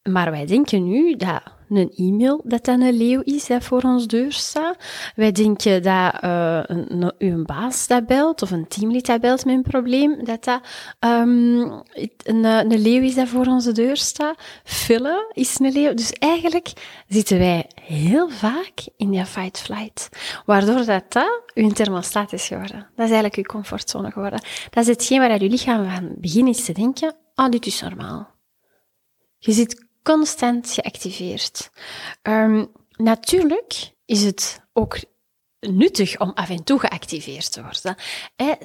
maar 0.01 0.31
wij 0.31 0.45
denken 0.45 0.83
nu 0.83 1.15
dat 1.15 1.41
een 1.69 1.91
e-mail 1.95 2.41
dat 2.43 2.65
dat 2.65 2.79
een 2.79 2.97
leeuw 2.97 3.21
is 3.21 3.47
dat 3.47 3.63
voor 3.63 3.81
ons 3.81 4.07
deur 4.07 4.31
staat. 4.31 4.75
Wij 5.15 5.31
denken 5.31 5.83
dat 5.83 6.23
uh, 6.23 6.59
een, 6.63 7.13
een, 7.17 7.45
baas 7.45 7.87
dat 7.87 8.05
belt 8.05 8.41
of 8.41 8.51
een 8.51 8.67
teamlid 8.67 9.05
dat 9.05 9.21
belt 9.21 9.45
met 9.45 9.55
een 9.55 9.61
probleem, 9.61 10.25
dat 10.25 10.43
dat 10.43 10.61
um, 10.99 11.83
een, 12.23 12.43
een 12.43 12.79
leeuw 12.79 13.01
is 13.01 13.15
dat 13.15 13.27
voor 13.27 13.45
onze 13.45 13.71
deur 13.71 13.97
staat. 13.97 14.41
Vullen 14.63 15.25
is 15.31 15.59
een 15.59 15.71
leeuw. 15.71 15.93
Dus 15.93 16.11
eigenlijk 16.11 16.73
zitten 17.07 17.37
wij 17.37 17.69
heel 17.81 18.29
vaak 18.29 18.85
in 18.97 19.09
die 19.09 19.25
fight-flight. 19.25 20.09
Waardoor 20.45 20.85
dat, 20.85 21.03
dat 21.11 21.41
uw 21.53 21.69
thermostaat 21.69 22.33
is 22.33 22.47
geworden. 22.47 22.79
Dat 22.79 23.05
is 23.05 23.11
eigenlijk 23.11 23.35
uw 23.35 23.43
comfortzone 23.43 24.11
geworden. 24.11 24.41
Dat 24.69 24.83
is 24.83 24.89
hetgeen 24.89 25.19
waar 25.19 25.43
je 25.43 25.49
lichaam 25.49 25.89
van 25.89 26.11
begin 26.17 26.47
is 26.47 26.65
te 26.65 26.73
denken, 26.73 27.15
oh, 27.35 27.49
dit 27.49 27.65
is 27.65 27.81
normaal. 27.81 28.35
Je 29.37 29.51
zit 29.51 29.86
constant 30.07 30.71
geactiveerd. 30.71 31.69
Um, 32.23 32.71
natuurlijk 32.95 33.91
is 34.05 34.23
het 34.23 34.61
ook 34.73 34.97
nuttig 35.59 36.19
om 36.19 36.31
af 36.33 36.49
en 36.49 36.63
toe 36.63 36.79
geactiveerd 36.79 37.51
te 37.51 37.61
worden. 37.61 37.95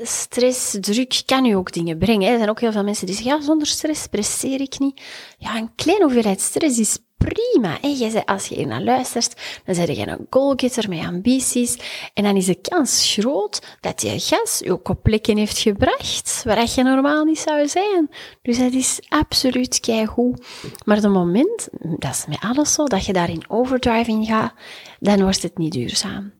stress, 0.06 0.76
druk 0.80 1.22
kan 1.26 1.44
u 1.44 1.52
ook 1.52 1.72
dingen 1.72 1.98
brengen. 1.98 2.30
Er 2.30 2.36
zijn 2.36 2.50
ook 2.50 2.60
heel 2.60 2.72
veel 2.72 2.84
mensen 2.84 3.06
die 3.06 3.14
zeggen, 3.14 3.36
ja, 3.36 3.42
zonder 3.42 3.66
stress 3.66 4.06
presteer 4.06 4.60
ik 4.60 4.78
niet. 4.78 5.02
Ja, 5.38 5.56
een 5.56 5.74
kleine 5.74 6.04
hoeveelheid 6.04 6.40
stress 6.40 6.78
is 6.78 6.98
prima. 7.24 7.78
Hè? 7.80 7.88
Jij 7.88 8.24
als 8.24 8.46
je 8.46 8.54
hier 8.54 8.66
naar 8.66 8.82
luistert, 8.82 9.60
dan 9.64 9.74
zeg 9.74 9.96
je 9.96 10.06
een 10.06 10.26
goalgetter 10.30 10.88
met 10.88 10.98
ambities. 10.98 11.76
En 12.14 12.24
dan 12.24 12.36
is 12.36 12.46
de 12.46 12.60
kans 12.60 13.12
groot 13.12 13.76
dat 13.80 14.02
je 14.02 14.20
gas 14.20 14.60
je 14.64 14.80
op 14.82 14.98
plekken 15.02 15.36
heeft 15.36 15.58
gebracht 15.58 16.42
waar 16.44 16.68
je 16.74 16.82
normaal 16.82 17.24
niet 17.24 17.38
zou 17.38 17.68
zijn. 17.68 18.10
Dus 18.42 18.58
dat 18.58 18.72
is 18.72 19.00
absoluut 19.08 19.80
keigoed. 19.80 20.46
Maar 20.84 20.96
het 20.96 21.08
moment, 21.08 21.68
dat 21.98 22.10
is 22.10 22.24
met 22.28 22.40
alles 22.40 22.72
zo, 22.72 22.84
dat 22.84 23.06
je 23.06 23.12
daar 23.12 23.30
in 23.30 23.44
overdriving 23.48 24.26
gaat, 24.26 24.52
dan 25.00 25.22
wordt 25.22 25.42
het 25.42 25.58
niet 25.58 25.72
duurzaam. 25.72 26.32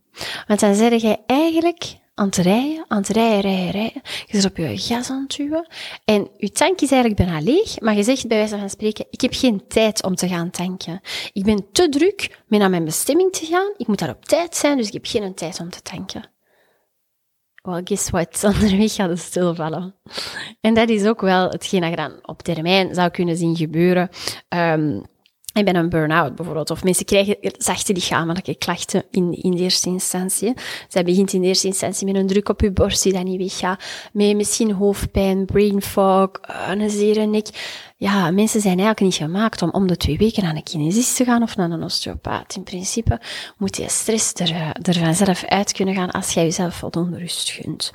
Want 0.46 0.60
dan 0.60 0.74
zeg 0.74 1.02
je 1.02 1.18
eigenlijk 1.26 2.00
aan 2.22 2.28
het 2.28 2.36
rijden, 2.36 2.84
aan 2.88 3.02
rijden, 3.02 3.40
rijden, 3.40 3.70
rijden. 3.70 4.02
Je 4.26 4.40
zit 4.40 4.44
op 4.44 4.56
je 4.56 4.78
gas 4.78 5.10
aan 5.10 5.24
duwen. 5.26 5.66
En 6.04 6.28
je 6.36 6.50
tank 6.50 6.80
is 6.80 6.90
eigenlijk 6.90 7.24
bijna 7.24 7.40
leeg, 7.40 7.80
maar 7.80 7.96
je 7.96 8.02
zegt 8.02 8.26
bij 8.26 8.38
wijze 8.38 8.58
van 8.58 8.70
spreken, 8.70 9.06
ik 9.10 9.20
heb 9.20 9.34
geen 9.34 9.66
tijd 9.68 10.02
om 10.02 10.14
te 10.14 10.28
gaan 10.28 10.50
tanken. 10.50 11.00
Ik 11.32 11.44
ben 11.44 11.72
te 11.72 11.88
druk 11.88 12.42
met 12.46 12.60
naar 12.60 12.70
mijn 12.70 12.84
bestemming 12.84 13.32
te 13.32 13.46
gaan. 13.46 13.72
Ik 13.76 13.86
moet 13.86 13.98
daar 13.98 14.08
op 14.08 14.24
tijd 14.24 14.56
zijn, 14.56 14.76
dus 14.76 14.86
ik 14.86 14.92
heb 14.92 15.06
geen 15.06 15.34
tijd 15.34 15.60
om 15.60 15.70
te 15.70 15.82
tanken. 15.82 16.30
Well, 17.62 17.80
guess 17.84 18.10
what? 18.10 18.44
Onderweg 18.54 18.94
gaat 18.94 19.08
het 19.08 19.18
stilvallen. 19.18 19.94
En 20.60 20.74
dat 20.74 20.88
is 20.88 21.06
ook 21.06 21.20
wel 21.20 21.48
hetgeen 21.48 21.80
dat 21.80 21.90
je 21.90 21.96
dan 21.96 22.18
op 22.22 22.42
termijn 22.42 22.94
zou 22.94 23.10
kunnen 23.10 23.36
zien 23.36 23.56
gebeuren. 23.56 24.08
Um, 24.48 25.02
ik 25.52 25.64
ben 25.64 25.76
een 25.76 25.88
burn-out 25.88 26.34
bijvoorbeeld. 26.34 26.70
Of 26.70 26.84
mensen 26.84 27.04
krijgen 27.04 27.36
zachte 27.58 27.92
lichamelijke 27.92 28.54
klachten 28.54 29.04
in, 29.10 29.42
in 29.42 29.50
de 29.50 29.62
eerste 29.62 29.88
instantie. 29.88 30.54
Zij 30.88 31.04
begint 31.04 31.32
in 31.32 31.40
de 31.40 31.46
eerste 31.46 31.66
instantie 31.66 32.06
met 32.06 32.14
een 32.14 32.26
druk 32.26 32.48
op 32.48 32.60
je 32.60 32.70
borst 32.70 33.02
die 33.02 33.12
dan 33.12 33.24
niet 33.24 33.40
weggaat. 33.40 33.84
Met 34.12 34.36
misschien 34.36 34.72
hoofdpijn, 34.72 35.44
brain 35.44 35.82
fog, 35.82 36.30
een 36.68 36.90
zere 36.90 37.26
nek. 37.26 37.46
Ja, 37.96 38.30
mensen 38.30 38.60
zijn 38.60 38.78
eigenlijk 38.78 39.00
niet 39.00 39.14
gemaakt 39.14 39.62
om 39.62 39.70
om 39.70 39.86
de 39.86 39.96
twee 39.96 40.18
weken 40.18 40.42
naar 40.42 40.54
een 40.54 40.62
kinesist 40.62 41.16
te 41.16 41.24
gaan 41.24 41.42
of 41.42 41.56
naar 41.56 41.70
een 41.70 41.82
osteopaat. 41.82 42.54
In 42.56 42.62
principe 42.62 43.20
moet 43.56 43.76
je 43.76 43.88
stress 43.88 44.32
er, 44.34 44.50
eh, 44.50 44.68
er 44.82 44.94
vanzelf 44.94 45.44
uit 45.44 45.72
kunnen 45.72 45.94
gaan 45.94 46.10
als 46.10 46.34
jij 46.34 46.44
jezelf 46.44 46.74
voldoende 46.74 47.18
rust 47.18 47.50
gunt. 47.50 47.92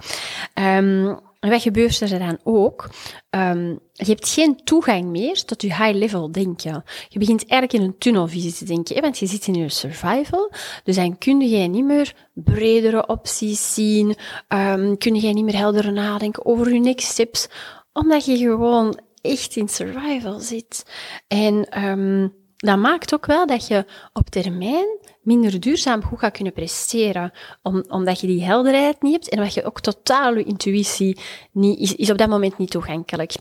En 0.53 1.19
wat 1.49 1.61
gebeurt 1.61 2.01
er 2.01 2.19
dan 2.19 2.37
ook? 2.43 2.89
Um, 3.29 3.79
je 3.93 4.05
hebt 4.05 4.29
geen 4.29 4.63
toegang 4.63 5.05
meer 5.05 5.43
tot 5.43 5.61
je 5.61 5.67
high-level 5.67 6.31
denken. 6.31 6.83
Je 7.07 7.19
begint 7.19 7.47
eigenlijk 7.47 7.73
in 7.73 7.89
een 7.89 7.97
tunnelvisie 7.97 8.53
te 8.53 8.65
denken, 8.65 9.01
want 9.01 9.17
je 9.17 9.25
zit 9.25 9.47
in 9.47 9.53
je 9.53 9.69
survival. 9.69 10.51
Dus 10.83 10.95
dan 10.95 11.17
kun 11.17 11.39
je 11.39 11.67
niet 11.67 11.85
meer 11.85 12.13
bredere 12.33 13.07
opties 13.07 13.73
zien, 13.73 14.15
um, 14.47 14.97
kun 14.97 15.15
je 15.15 15.33
niet 15.33 15.45
meer 15.45 15.57
helder 15.57 15.93
nadenken 15.93 16.45
over 16.45 16.73
je 16.73 16.79
next 16.79 17.07
steps, 17.07 17.47
omdat 17.93 18.25
je 18.25 18.37
gewoon 18.37 18.99
echt 19.21 19.55
in 19.55 19.69
survival 19.69 20.39
zit. 20.39 20.85
En 21.27 21.83
um, 21.83 22.33
dat 22.57 22.77
maakt 22.77 23.13
ook 23.13 23.25
wel 23.25 23.47
dat 23.47 23.67
je 23.67 23.85
op 24.13 24.29
termijn 24.29 24.87
minder 25.21 25.59
duurzaam 25.59 26.03
goed 26.03 26.19
gaat 26.19 26.33
kunnen 26.33 26.53
presteren. 26.53 27.31
Om, 27.61 27.83
omdat 27.87 28.19
je 28.19 28.27
die 28.27 28.43
helderheid 28.43 29.01
niet 29.01 29.13
hebt 29.13 29.29
en 29.29 29.37
omdat 29.37 29.53
je 29.53 29.63
ook 29.63 29.81
totaal 29.81 30.35
je 30.35 30.43
intuïtie 30.43 31.19
niet, 31.51 31.79
is, 31.79 31.95
is 31.95 32.11
op 32.11 32.17
dat 32.17 32.29
moment 32.29 32.57
niet 32.57 32.71
toegankelijk. 32.71 33.33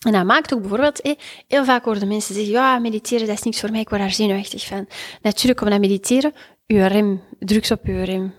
En 0.00 0.12
dat 0.12 0.24
maakt 0.24 0.54
ook 0.54 0.60
bijvoorbeeld, 0.60 1.00
eh, 1.00 1.12
heel 1.48 1.64
vaak 1.64 1.84
horen 1.84 2.08
mensen 2.08 2.34
zeggen, 2.34 2.52
ja, 2.52 2.78
mediteren, 2.78 3.26
dat 3.26 3.36
is 3.36 3.42
niks 3.42 3.60
voor 3.60 3.70
mij, 3.70 3.80
ik 3.80 3.88
word 3.88 4.00
daar 4.00 4.10
zenuwachtig 4.10 4.66
van. 4.66 4.88
Natuurlijk, 5.22 5.60
om 5.60 5.70
dat 5.70 5.80
mediteren, 5.80 6.32
je 6.66 6.86
rem, 6.86 7.22
drugs 7.38 7.70
op 7.70 7.86
je 7.86 8.02
rem. 8.02 8.34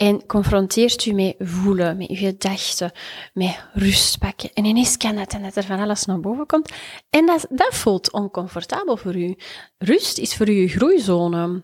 En 0.00 0.26
confronteert 0.26 1.06
u 1.06 1.12
met 1.12 1.34
voelen, 1.38 1.96
met 1.96 2.08
uw 2.08 2.16
gedachten, 2.16 2.92
met 3.32 3.64
rust 3.72 4.18
pakken. 4.18 4.50
En 4.54 4.64
ineens 4.64 4.96
kan 4.96 5.16
dat 5.16 5.32
en 5.32 5.42
dat 5.42 5.56
er 5.56 5.64
van 5.64 5.80
alles 5.80 6.04
naar 6.04 6.20
boven 6.20 6.46
komt. 6.46 6.70
En 7.10 7.26
dat, 7.26 7.46
dat 7.50 7.74
voelt 7.74 8.12
oncomfortabel 8.12 8.96
voor 8.96 9.16
u. 9.16 9.36
Rust 9.78 10.18
is 10.18 10.36
voor 10.36 10.48
u 10.48 10.68
groeizone. 10.68 11.62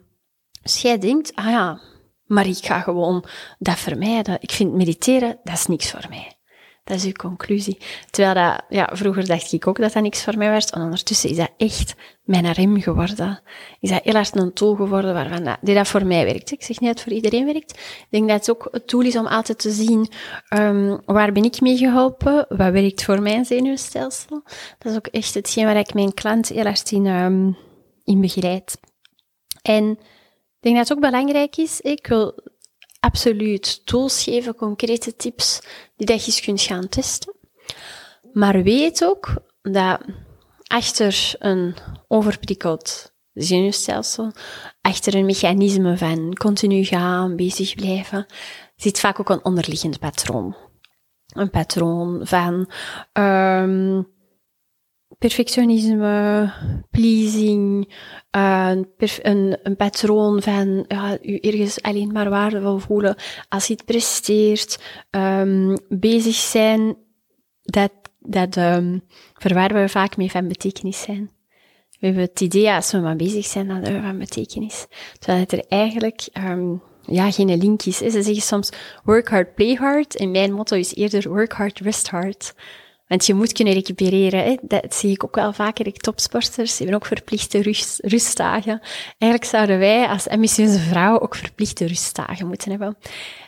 Dus 0.62 0.82
jij 0.82 0.98
denkt, 0.98 1.34
ah 1.34 1.44
ja, 1.44 1.80
maar 2.26 2.46
ik 2.46 2.64
ga 2.64 2.80
gewoon 2.80 3.24
dat 3.58 3.78
vermijden. 3.78 4.38
Ik 4.40 4.50
vind 4.50 4.72
mediteren, 4.74 5.38
dat 5.44 5.54
is 5.54 5.66
niks 5.66 5.90
voor 5.90 6.06
mij. 6.08 6.35
Dat 6.86 6.96
is 6.96 7.04
uw 7.04 7.12
conclusie. 7.12 7.78
Terwijl 8.10 8.34
dat, 8.34 8.64
ja, 8.68 8.90
vroeger 8.92 9.26
dacht 9.26 9.52
ik 9.52 9.66
ook 9.66 9.80
dat 9.80 9.92
dat 9.92 10.02
niks 10.02 10.24
voor 10.24 10.36
mij 10.36 10.50
was. 10.50 10.70
En 10.70 10.82
ondertussen 10.82 11.30
is 11.30 11.36
dat 11.36 11.50
echt 11.56 11.94
mijn 12.24 12.52
rem 12.52 12.80
geworden. 12.80 13.40
Is 13.80 13.90
dat 13.90 14.02
heel 14.02 14.14
hard 14.14 14.36
een 14.36 14.52
tool 14.52 14.74
geworden 14.74 15.14
waarvan 15.14 15.44
dat, 15.44 15.56
die 15.60 15.74
dat 15.74 15.88
voor 15.88 16.06
mij 16.06 16.24
werkt. 16.24 16.50
Ik 16.50 16.62
zeg 16.62 16.80
niet 16.80 16.88
dat 16.88 16.88
het 16.88 17.02
voor 17.02 17.12
iedereen 17.12 17.44
werkt. 17.44 17.70
Ik 17.70 18.06
denk 18.10 18.28
dat 18.28 18.38
het 18.38 18.50
ook 18.50 18.68
een 18.70 18.84
tool 18.84 19.00
is 19.00 19.16
om 19.16 19.26
altijd 19.26 19.58
te 19.58 19.70
zien, 19.70 20.08
um, 20.54 21.00
waar 21.04 21.32
ben 21.32 21.44
ik 21.44 21.60
mee 21.60 21.76
geholpen? 21.76 22.46
Wat 22.48 22.72
werkt 22.72 23.04
voor 23.04 23.22
mijn 23.22 23.44
zenuwstelsel? 23.44 24.42
Dat 24.78 24.92
is 24.92 24.96
ook 24.96 25.06
echt 25.06 25.34
hetgeen 25.34 25.64
waar 25.64 25.76
ik 25.76 25.94
mijn 25.94 26.14
klant 26.14 26.48
heel 26.48 26.64
hard 26.64 26.92
in, 26.92 27.06
um, 27.06 27.56
in 28.04 28.20
begeleid. 28.20 28.78
En 29.62 29.90
ik 29.90 30.60
denk 30.60 30.76
dat 30.76 30.88
het 30.88 30.96
ook 30.96 31.04
belangrijk 31.10 31.56
is, 31.56 31.80
ik 31.80 32.06
wil 32.06 32.34
absoluut 33.06 33.86
tools 33.86 34.22
geven, 34.22 34.54
concrete 34.54 35.16
tips, 35.16 35.60
die 35.96 36.06
dat 36.06 36.24
je 36.24 36.42
kunt 36.42 36.60
gaan 36.60 36.88
testen. 36.88 37.34
Maar 38.32 38.62
weet 38.62 39.04
ook 39.04 39.34
dat 39.62 40.00
achter 40.66 41.34
een 41.38 41.76
overprikkeld 42.08 43.14
zenuwstelsel, 43.32 44.32
achter 44.80 45.14
een 45.14 45.24
mechanisme 45.24 45.96
van 45.96 46.34
continu 46.34 46.84
gaan, 46.84 47.36
bezig 47.36 47.74
blijven, 47.74 48.26
zit 48.76 49.00
vaak 49.00 49.20
ook 49.20 49.30
een 49.30 49.44
onderliggend 49.44 49.98
patroon. 49.98 50.56
Een 51.26 51.50
patroon 51.50 52.26
van 52.26 52.70
um, 53.12 54.14
perfectionisme, 55.18 56.52
pleasing, 56.90 57.92
een, 58.30 58.88
een, 59.62 59.76
patroon 59.76 60.42
van 60.42 60.84
ja, 60.88 61.18
u 61.22 61.36
ergens 61.36 61.82
alleen 61.82 62.12
maar 62.12 62.30
waardevol 62.30 62.78
voelen 62.78 63.16
als 63.48 63.66
je 63.66 63.72
het 63.72 63.84
presteert, 63.84 64.78
um, 65.10 65.76
bezig 65.88 66.34
zijn, 66.34 66.96
dat, 67.62 67.92
dat 68.18 68.56
um, 68.56 69.02
verwarren 69.34 69.82
we 69.82 69.88
vaak 69.88 70.16
mee 70.16 70.30
van 70.30 70.48
betekenis 70.48 71.00
zijn. 71.00 71.30
We 72.00 72.06
hebben 72.06 72.24
het 72.24 72.40
idee, 72.40 72.70
als 72.70 72.92
we 72.92 72.98
maar 72.98 73.16
bezig 73.16 73.44
zijn, 73.44 73.68
dat 73.68 73.88
we 73.88 74.00
van 74.00 74.18
betekenis. 74.18 74.86
Terwijl 75.18 75.40
het 75.40 75.52
er 75.52 75.64
eigenlijk 75.68 76.28
um, 76.38 76.82
ja, 77.06 77.30
geen 77.30 77.56
link 77.56 77.82
is. 77.82 77.96
Ze 77.96 78.10
zeggen 78.10 78.34
soms 78.34 78.70
work 79.04 79.28
hard, 79.28 79.54
play 79.54 79.74
hard. 79.74 80.16
En 80.16 80.30
mijn 80.30 80.52
motto 80.52 80.76
is 80.76 80.94
eerder 80.94 81.28
work 81.28 81.52
hard, 81.52 81.78
rest 81.78 82.08
hard. 82.08 82.54
Want 83.06 83.26
je 83.26 83.34
moet 83.34 83.52
kunnen 83.52 83.74
recupereren. 83.74 84.44
Hè? 84.44 84.56
Dat 84.62 84.94
zie 84.94 85.10
ik 85.10 85.24
ook 85.24 85.34
wel 85.34 85.52
vaker. 85.52 85.86
Ik 85.86 85.96
topsporters 85.96 86.78
hebben 86.78 86.96
ook 86.96 87.06
verplichte 87.06 87.62
rust, 87.62 87.98
rustdagen. 88.02 88.80
Eigenlijk 89.18 89.50
zouden 89.50 89.78
wij 89.78 90.06
als 90.06 90.28
ambitieuze 90.28 90.78
vrouw 90.78 91.20
ook 91.20 91.34
verplichte 91.34 91.86
rustdagen 91.86 92.46
moeten 92.46 92.70
hebben. 92.70 92.96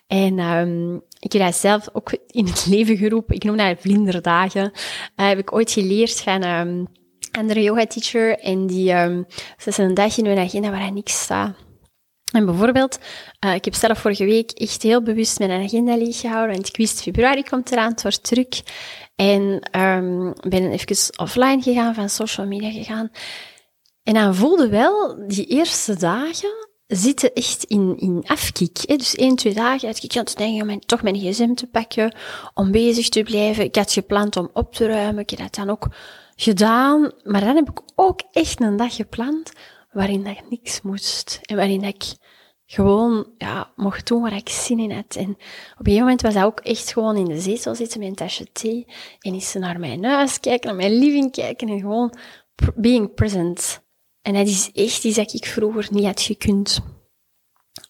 En 0.06 0.38
um, 0.38 1.02
ik 1.18 1.32
heb 1.32 1.42
dat 1.42 1.56
zelf 1.56 1.88
ook 1.92 2.18
in 2.26 2.46
het 2.46 2.66
leven 2.66 2.96
geroepen. 2.96 3.34
Ik 3.34 3.44
noem 3.44 3.56
dat 3.56 3.76
vlinderdagen. 3.80 4.72
Uh, 5.16 5.28
heb 5.28 5.38
ik 5.38 5.52
ooit 5.52 5.70
geleerd 5.70 6.20
van 6.20 6.44
um, 6.44 6.86
andere 7.30 7.62
yoga 7.62 7.86
teacher. 7.86 8.38
En 8.38 8.66
die, 8.66 8.92
um, 8.94 9.26
dat 9.56 9.66
is 9.66 9.78
een 9.78 9.94
dag 9.94 10.18
in 10.18 10.26
hun 10.26 10.38
agenda 10.38 10.70
waar 10.70 10.92
niks 10.92 11.20
staat. 11.20 11.67
En 12.32 12.46
bijvoorbeeld, 12.46 12.98
uh, 13.44 13.54
ik 13.54 13.64
heb 13.64 13.74
zelf 13.74 13.98
vorige 13.98 14.24
week 14.24 14.50
echt 14.50 14.82
heel 14.82 15.02
bewust 15.02 15.38
mijn 15.38 15.50
agenda 15.50 15.96
leeggehouden, 15.96 16.54
want 16.54 16.68
ik 16.68 16.76
wist, 16.76 17.02
februari 17.02 17.42
komt 17.42 17.72
eraan, 17.72 17.90
het 17.90 18.02
wordt. 18.02 18.62
En 19.16 19.60
um, 19.80 20.34
ben 20.48 20.70
even 20.70 21.18
offline 21.18 21.62
gegaan, 21.62 21.94
van 21.94 22.08
social 22.08 22.46
media 22.46 22.70
gegaan. 22.70 23.10
En 24.02 24.14
dan 24.14 24.34
voelde 24.34 24.68
wel, 24.68 25.26
die 25.26 25.46
eerste 25.46 25.96
dagen 25.96 26.66
zitten 26.86 27.32
echt 27.32 27.64
in, 27.64 27.94
in 27.98 28.22
afkik. 28.26 28.98
Dus 28.98 29.14
één, 29.14 29.36
twee 29.36 29.54
dagen 29.54 29.88
ik 29.88 30.16
aan 30.16 30.24
het 30.24 30.36
denken 30.36 30.70
om 30.70 30.80
toch 30.80 31.02
mijn 31.02 31.16
gsm 31.16 31.54
te 31.54 31.66
pakken, 31.66 32.14
om 32.54 32.70
bezig 32.70 33.08
te 33.08 33.22
blijven. 33.22 33.64
Ik 33.64 33.76
had 33.76 33.92
gepland 33.92 34.36
om 34.36 34.50
op 34.52 34.74
te 34.74 34.86
ruimen, 34.86 35.22
ik 35.22 35.30
heb 35.30 35.38
dat 35.38 35.54
dan 35.54 35.70
ook 35.70 35.88
gedaan. 36.36 37.12
Maar 37.24 37.40
dan 37.40 37.56
heb 37.56 37.70
ik 37.70 37.80
ook 37.94 38.22
echt 38.32 38.60
een 38.60 38.76
dag 38.76 38.94
gepland 38.94 39.52
waarin 39.92 40.24
dat 40.24 40.50
niks 40.50 40.82
moest. 40.82 41.40
En 41.42 41.56
waarin 41.56 41.82
ik 41.82 42.04
gewoon 42.66 43.26
ja, 43.38 43.72
mocht 43.76 44.06
doen 44.06 44.22
waar 44.22 44.36
ik 44.36 44.48
zin 44.48 44.78
in 44.78 44.92
had. 44.92 45.16
En 45.16 45.30
op 45.30 45.38
een 45.38 45.44
gegeven 45.76 46.00
moment 46.00 46.22
was 46.22 46.34
hij 46.34 46.44
ook 46.44 46.60
echt 46.60 46.92
gewoon 46.92 47.16
in 47.16 47.24
de 47.24 47.40
zetel 47.40 47.74
zitten 47.74 47.98
met 48.00 48.08
een 48.08 48.14
tasje 48.14 48.52
thee. 48.52 48.86
En 49.20 49.40
ze 49.40 49.58
naar 49.58 49.80
mijn 49.80 50.04
huis 50.04 50.40
kijken, 50.40 50.66
naar 50.66 50.76
mijn 50.76 50.98
living 50.98 51.32
kijken 51.32 51.68
en 51.68 51.80
gewoon 51.80 52.14
being 52.74 53.14
present. 53.14 53.82
En 54.22 54.34
dat 54.34 54.46
is 54.46 54.70
echt 54.72 55.04
iets 55.04 55.16
dat 55.16 55.32
ik 55.32 55.46
vroeger 55.46 55.86
niet 55.90 56.04
had 56.04 56.20
gekund. 56.20 56.80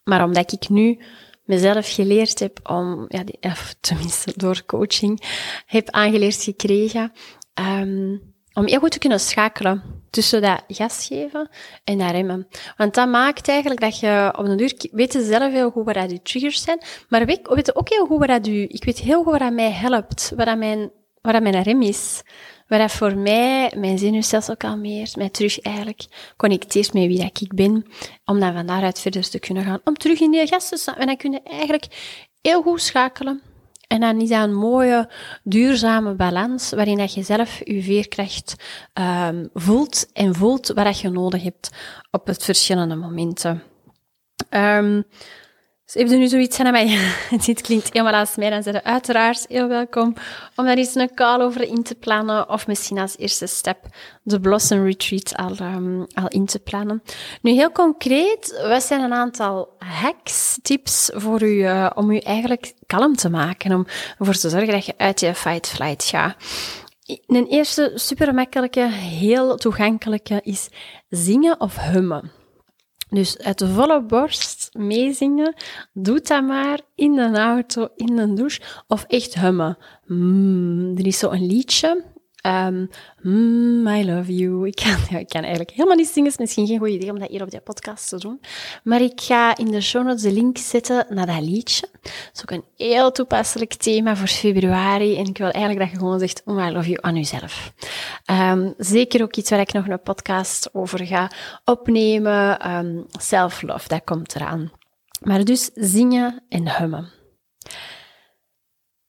Maar 0.04 0.24
omdat 0.24 0.52
ik 0.52 0.68
nu 0.68 1.00
mezelf 1.44 1.94
geleerd 1.94 2.38
heb 2.38 2.68
om, 2.70 3.04
ja, 3.08 3.24
of 3.40 3.74
tenminste 3.80 4.32
door 4.36 4.64
coaching, 4.66 5.22
heb 5.66 5.90
aangeleerd 5.90 6.42
gekregen, 6.42 7.12
um, 7.54 8.34
om 8.52 8.66
heel 8.66 8.78
goed 8.78 8.90
te 8.90 8.98
kunnen 8.98 9.20
schakelen 9.20 9.97
tussen 10.10 10.42
dat 10.42 10.62
gas 10.68 11.06
geven 11.06 11.48
en 11.84 11.98
dat 11.98 12.10
remmen. 12.10 12.48
Want 12.76 12.94
dat 12.94 13.08
maakt 13.08 13.48
eigenlijk 13.48 13.80
dat 13.80 13.98
je 13.98 14.32
op 14.36 14.44
een 14.44 14.56
duur 14.56 14.88
weet 14.92 15.12
zelf 15.20 15.52
heel 15.52 15.70
goed 15.70 15.84
wat 15.84 16.10
je 16.10 16.22
triggers 16.22 16.62
zijn, 16.62 16.82
maar 17.08 17.26
weet, 17.26 17.48
weet 17.48 17.76
ook 17.76 17.88
heel 17.88 18.06
goed 18.06 18.26
wat 18.26 18.46
je, 18.46 18.66
ik 18.66 18.84
weet 18.84 18.98
heel 18.98 19.22
goed 19.22 19.38
wat 19.38 19.52
mij 19.52 19.70
helpt, 19.70 20.32
wat 20.36 20.58
mijn, 20.58 20.90
wat 21.22 21.42
mijn 21.42 21.62
rem 21.62 21.82
is. 21.82 22.22
Wat 22.68 22.78
dat 22.78 22.92
voor 22.92 23.16
mij 23.16 23.72
mijn 23.76 23.98
zenuwstelsel 23.98 24.56
kalmeert, 24.56 25.16
mij 25.16 25.28
terug 25.28 25.60
eigenlijk 25.60 26.32
connecteert 26.36 26.92
met 26.92 27.06
wie 27.06 27.18
dat 27.18 27.40
ik 27.40 27.54
ben, 27.54 27.86
om 28.24 28.40
dan 28.40 28.52
van 28.52 28.66
daaruit 28.66 29.00
verder 29.00 29.30
te 29.30 29.38
kunnen 29.38 29.64
gaan, 29.64 29.80
om 29.84 29.94
terug 29.94 30.20
in 30.20 30.30
die 30.30 30.46
gas 30.46 30.68
te 30.68 30.76
staan. 30.76 30.96
En 30.96 31.06
dan 31.06 31.16
kun 31.16 31.32
je 31.32 31.42
eigenlijk 31.42 31.86
heel 32.40 32.62
goed 32.62 32.82
schakelen 32.82 33.42
en 33.88 34.00
dan 34.00 34.21
is 34.21 34.28
dat 34.28 34.42
een 34.42 34.54
mooie, 34.54 35.09
duurzame 35.42 36.14
balans 36.14 36.71
waarin 36.71 36.99
dat 36.99 37.14
je 37.14 37.23
zelf 37.23 37.61
je 37.64 37.83
veerkracht 37.83 38.54
um, 39.28 39.50
voelt 39.54 40.12
en 40.12 40.35
voelt 40.35 40.68
wat 40.68 41.00
je 41.00 41.09
nodig 41.09 41.42
hebt 41.42 41.71
op 42.11 42.26
het 42.26 42.45
verschillende 42.45 42.95
momenten. 42.95 43.62
Um, 44.50 45.04
dus 45.92 46.02
heeft 46.02 46.12
er 46.12 46.18
nu 46.18 46.28
zoiets 46.28 46.61
aan 46.61 46.73
mij, 46.73 46.99
dit 47.47 47.61
klinkt 47.61 47.92
helemaal 47.92 48.21
als 48.21 48.37
mij, 48.37 48.50
dan 48.50 48.62
zijn 48.62 48.85
uiteraard 48.85 49.45
heel 49.49 49.68
welkom 49.68 50.14
om 50.57 50.64
daar 50.64 50.76
eens 50.76 50.95
een 50.95 51.14
call 51.14 51.40
over 51.40 51.62
in 51.62 51.83
te 51.83 51.95
plannen 51.95 52.49
of 52.49 52.66
misschien 52.66 52.99
als 52.99 53.18
eerste 53.18 53.47
stap 53.47 53.87
de 54.23 54.40
Blossom 54.40 54.85
Retreat 54.85 55.37
al, 55.37 55.57
um, 55.61 56.07
al 56.14 56.28
in 56.28 56.47
te 56.47 56.59
plannen. 56.59 57.02
Nu 57.42 57.52
heel 57.52 57.73
concreet, 57.73 58.61
wat 58.68 58.83
zijn 58.83 59.00
een 59.00 59.12
aantal 59.12 59.68
hacks, 59.78 60.59
tips 60.62 61.11
voor 61.14 61.42
u, 61.42 61.54
uh, 61.54 61.90
om 61.95 62.11
u 62.11 62.18
eigenlijk 62.18 62.73
kalm 62.87 63.16
te 63.16 63.30
maken, 63.30 63.73
om 63.73 63.87
ervoor 64.18 64.35
te 64.35 64.49
zorgen 64.49 64.73
dat 64.73 64.87
je 64.87 64.95
uit 64.97 65.21
je 65.21 65.35
fight-flight 65.35 66.04
gaat. 66.04 66.37
Een 67.26 67.47
eerste 67.47 67.92
super 67.95 68.35
makkelijke, 68.35 68.88
heel 68.90 69.57
toegankelijke 69.57 70.40
is 70.42 70.68
zingen 71.09 71.61
of 71.61 71.76
hummen. 71.76 72.38
Dus 73.10 73.38
uit 73.38 73.58
de 73.58 73.68
volle 73.68 74.02
borst 74.02 74.70
meezingen, 74.72 75.54
doe 75.92 76.20
dat 76.20 76.42
maar 76.42 76.80
in 76.94 77.14
de 77.14 77.38
auto, 77.38 77.88
in 77.96 78.16
de 78.16 78.32
douche, 78.32 78.60
of 78.86 79.04
echt 79.04 79.34
hummen. 79.34 79.78
Mm, 80.06 80.96
er 80.96 81.06
is 81.06 81.18
zo'n 81.18 81.46
liedje, 81.46 82.04
Um, 82.48 83.86
I 83.86 84.04
love 84.04 84.34
you. 84.34 84.66
Ik 84.66 84.74
kan, 84.84 85.24
kan 85.26 85.42
eigenlijk 85.42 85.70
helemaal 85.70 85.96
niet 85.96 86.08
zingen. 86.08 86.30
Het 86.30 86.32
is 86.32 86.44
misschien 86.44 86.66
geen 86.66 86.78
goed 86.78 86.88
idee 86.88 87.10
om 87.10 87.18
dat 87.18 87.28
hier 87.28 87.42
op 87.42 87.50
de 87.50 87.60
podcast 87.60 88.08
te 88.08 88.18
doen. 88.18 88.40
Maar 88.82 89.00
ik 89.00 89.20
ga 89.20 89.56
in 89.56 89.70
de 89.70 89.80
show 89.80 90.04
notes 90.04 90.22
de 90.22 90.32
link 90.32 90.58
zetten 90.58 91.06
naar 91.08 91.26
dat 91.26 91.40
liedje. 91.40 91.88
Dat 92.02 92.12
is 92.34 92.40
ook 92.42 92.50
een 92.50 92.64
heel 92.76 93.12
toepasselijk 93.12 93.74
thema 93.74 94.16
voor 94.16 94.26
februari. 94.26 95.16
En 95.16 95.24
ik 95.24 95.38
wil 95.38 95.50
eigenlijk 95.50 95.78
dat 95.84 95.90
je 95.90 95.98
gewoon 95.98 96.18
zegt, 96.18 96.42
oh, 96.44 96.66
I 96.66 96.70
love 96.70 96.88
you 96.88 96.98
aan 97.00 97.14
jezelf. 97.14 97.72
Um, 98.30 98.74
zeker 98.78 99.22
ook 99.22 99.36
iets 99.36 99.50
waar 99.50 99.60
ik 99.60 99.72
nog 99.72 99.88
een 99.88 100.02
podcast 100.02 100.74
over 100.74 101.06
ga 101.06 101.30
opnemen. 101.64 102.70
Um, 102.76 103.06
Self-love, 103.20 103.88
dat 103.88 104.04
komt 104.04 104.34
eraan. 104.34 104.72
Maar 105.20 105.44
dus 105.44 105.70
zingen 105.74 106.42
en 106.48 106.76
hummen. 106.76 107.08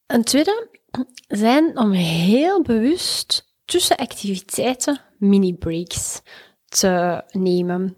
Een 0.07 0.23
tweede 0.23 0.78
zijn 1.27 1.77
om 1.77 1.91
heel 1.91 2.61
bewust 2.61 3.53
tussen 3.65 3.95
activiteiten 3.95 5.01
mini-breaks 5.17 6.21
te 6.65 7.23
nemen. 7.31 7.97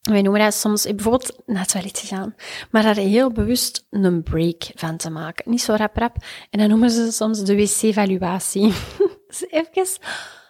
Wij 0.00 0.22
noemen 0.22 0.40
dat 0.40 0.54
soms 0.54 0.84
bijvoorbeeld 0.84 1.38
naar 1.46 1.60
het 1.60 1.70
toilet 1.70 1.94
te 1.94 2.06
gaan, 2.06 2.34
maar 2.70 2.82
daar 2.82 2.96
heel 2.96 3.32
bewust 3.32 3.86
een 3.90 4.22
break 4.22 4.70
van 4.74 4.96
te 4.96 5.10
maken. 5.10 5.50
Niet 5.50 5.62
zo 5.62 5.74
rap 5.74 5.96
rap. 5.96 6.16
En 6.50 6.58
dan 6.58 6.68
noemen 6.68 6.90
ze 6.90 7.12
soms 7.12 7.44
de 7.44 7.56
wc-evaluatie. 7.56 8.72
dus 9.28 9.46
even 9.48 9.98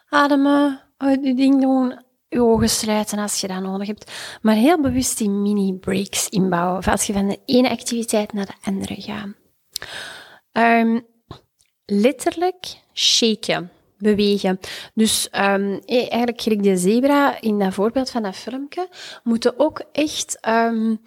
ademen, 0.09 0.81
je 0.99 1.35
ding 1.35 1.61
doen, 1.61 2.03
je 2.29 2.42
ogen 2.42 2.68
sluiten 2.68 3.18
als 3.18 3.40
je 3.40 3.47
dat 3.47 3.62
nodig 3.62 3.87
hebt. 3.87 4.12
Maar 4.42 4.55
heel 4.55 4.81
bewust 4.81 5.18
die 5.18 5.31
mini-breaks 5.31 6.29
inbouwen. 6.29 6.85
als 6.85 7.07
je 7.07 7.12
van 7.12 7.29
de 7.29 7.38
ene 7.45 7.71
activiteit 7.71 8.33
naar 8.33 8.47
de 8.47 8.55
andere 8.62 8.95
gaat. 8.99 9.29
Um, 10.53 11.07
letterlijk 12.01 12.67
shaken, 12.95 13.71
bewegen. 13.99 14.61
Dus 14.95 15.29
um, 15.37 15.81
eigenlijk 15.87 16.41
gelijk 16.41 16.63
de 16.63 16.77
zebra 16.77 17.41
in 17.41 17.59
dat 17.59 17.75
voorbeeld 17.75 18.11
van 18.11 18.23
dat 18.23 18.37
filmpje, 18.37 18.89
moeten 19.23 19.59
ook 19.59 19.83
echt 19.93 20.39
um, 20.49 21.01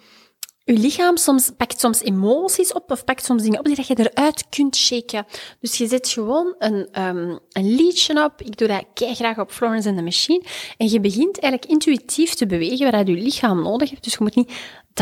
je 0.66 0.78
lichaam 0.78 1.16
soms, 1.16 1.50
pakt 1.56 1.80
soms 1.80 2.02
emoties 2.02 2.72
op 2.72 2.90
of 2.90 3.04
pakt 3.04 3.24
soms 3.24 3.42
dingen 3.42 3.58
op 3.58 3.64
die 3.64 3.76
dat 3.76 3.86
je 3.86 4.10
eruit 4.10 4.48
kunt 4.48 4.76
shaken. 4.76 5.26
Dus 5.60 5.76
je 5.76 5.86
zet 5.86 6.08
gewoon 6.08 6.54
een, 6.58 7.02
um, 7.02 7.38
een 7.52 7.74
liedje 7.74 8.24
op. 8.24 8.42
Ik 8.42 8.56
doe 8.56 8.68
dat 8.68 8.84
kei 8.94 9.14
graag 9.14 9.38
op 9.38 9.50
Florence 9.50 9.88
and 9.88 9.96
the 9.96 10.04
Machine. 10.04 10.42
En 10.76 10.88
je 10.88 11.00
begint 11.00 11.40
eigenlijk 11.40 11.72
intuïtief 11.72 12.34
te 12.34 12.46
bewegen 12.46 12.90
wat 12.90 13.08
je 13.08 13.14
lichaam 13.14 13.62
nodig 13.62 13.90
heeft. 13.90 14.04
Dus 14.04 14.12
je 14.12 14.18
moet 14.20 14.34
niet 14.34 14.52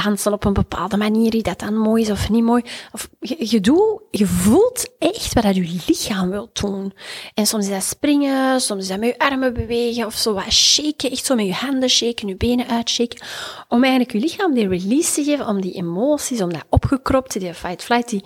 dansen 0.03 0.33
op 0.33 0.45
een 0.45 0.53
bepaalde 0.53 0.97
manier, 0.97 1.43
dat 1.43 1.59
dan 1.59 1.77
mooi 1.77 2.03
is 2.03 2.11
of 2.11 2.31
niet 2.31 2.43
mooi. 2.43 2.63
Of 2.93 3.09
je, 3.21 3.61
doet, 3.61 4.01
je 4.11 4.27
voelt 4.27 4.89
echt 4.99 5.33
wat 5.33 5.55
je 5.55 5.81
lichaam 5.87 6.31
wil 6.31 6.51
doen. 6.53 6.93
En 7.35 7.47
soms 7.47 7.65
is 7.65 7.71
dat 7.73 7.83
springen, 7.83 8.61
soms 8.61 8.83
is 8.83 8.89
dat 8.89 8.99
met 8.99 9.09
je 9.09 9.19
armen 9.19 9.55
bewegen 9.55 10.07
of 10.07 10.15
zo 10.15 10.33
wat 10.33 10.53
shaken, 10.53 11.11
echt 11.11 11.25
zo 11.25 11.35
met 11.35 11.47
je 11.47 11.53
handen 11.53 11.89
shaken, 11.89 12.29
je 12.29 12.37
benen 12.37 12.69
uitshaken. 12.69 13.27
Om 13.69 13.83
eigenlijk 13.83 14.13
je 14.13 14.19
lichaam 14.19 14.55
die 14.55 14.69
release 14.69 15.13
te 15.15 15.25
geven, 15.25 15.47
om 15.55 15.61
die 15.61 15.75
emoties, 15.75 16.41
om 16.41 16.53
dat 16.53 16.65
opgekropte, 16.69 17.39
die 17.39 17.55
fight-flight, 17.55 18.09
die, 18.09 18.25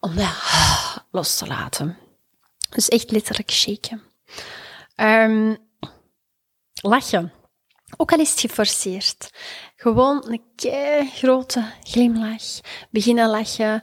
om 0.00 0.14
dat 0.14 0.34
los 1.10 1.36
te 1.36 1.46
laten. 1.46 1.96
Dus 2.70 2.88
echt 2.88 3.10
letterlijk 3.10 3.50
shaken. 3.50 4.02
Um, 4.96 5.56
lachen. 6.82 7.32
Ook 7.96 8.12
al 8.12 8.20
is 8.20 8.30
het 8.30 8.40
geforceerd. 8.40 9.30
Gewoon 9.76 10.24
een 10.26 10.42
kei 10.56 11.10
grote 11.14 11.64
glimlach. 11.82 12.60
Beginnen 12.90 13.30
lachen. 13.30 13.82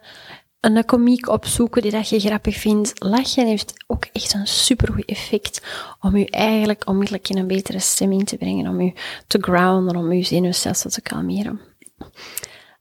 Een 0.60 0.86
komiek 0.86 1.28
opzoeken 1.28 1.82
die 1.82 1.92
dat 1.92 2.10
je 2.10 2.20
grappig 2.20 2.58
vindt. 2.58 3.04
Lachen 3.04 3.48
heeft 3.48 3.74
ook 3.88 4.06
echt 4.06 4.34
een 4.34 4.48
supergoed 4.48 5.06
effect 5.06 5.62
om 6.00 6.18
je 6.18 6.30
eigenlijk 6.30 6.88
onmiddellijk 6.88 7.30
in 7.30 7.38
een 7.38 7.48
betere 7.48 7.80
stemming 7.80 8.28
te 8.28 8.38
brengen. 8.38 8.68
Om 8.68 8.82
je 8.82 8.94
te 9.28 9.38
grounden, 9.42 9.96
om 9.96 10.14
je 10.14 10.24
zenuwstelsel 10.24 10.90
te 10.90 11.02
kalmeren. 11.02 11.60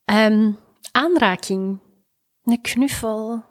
Um, 0.04 0.58
aanraking. 0.92 1.80
Een 2.44 2.60
knuffel. 2.60 3.44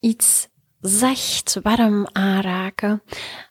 Iets 0.00 0.48
zacht, 0.80 1.58
warm 1.62 2.06
aanraken. 2.12 3.02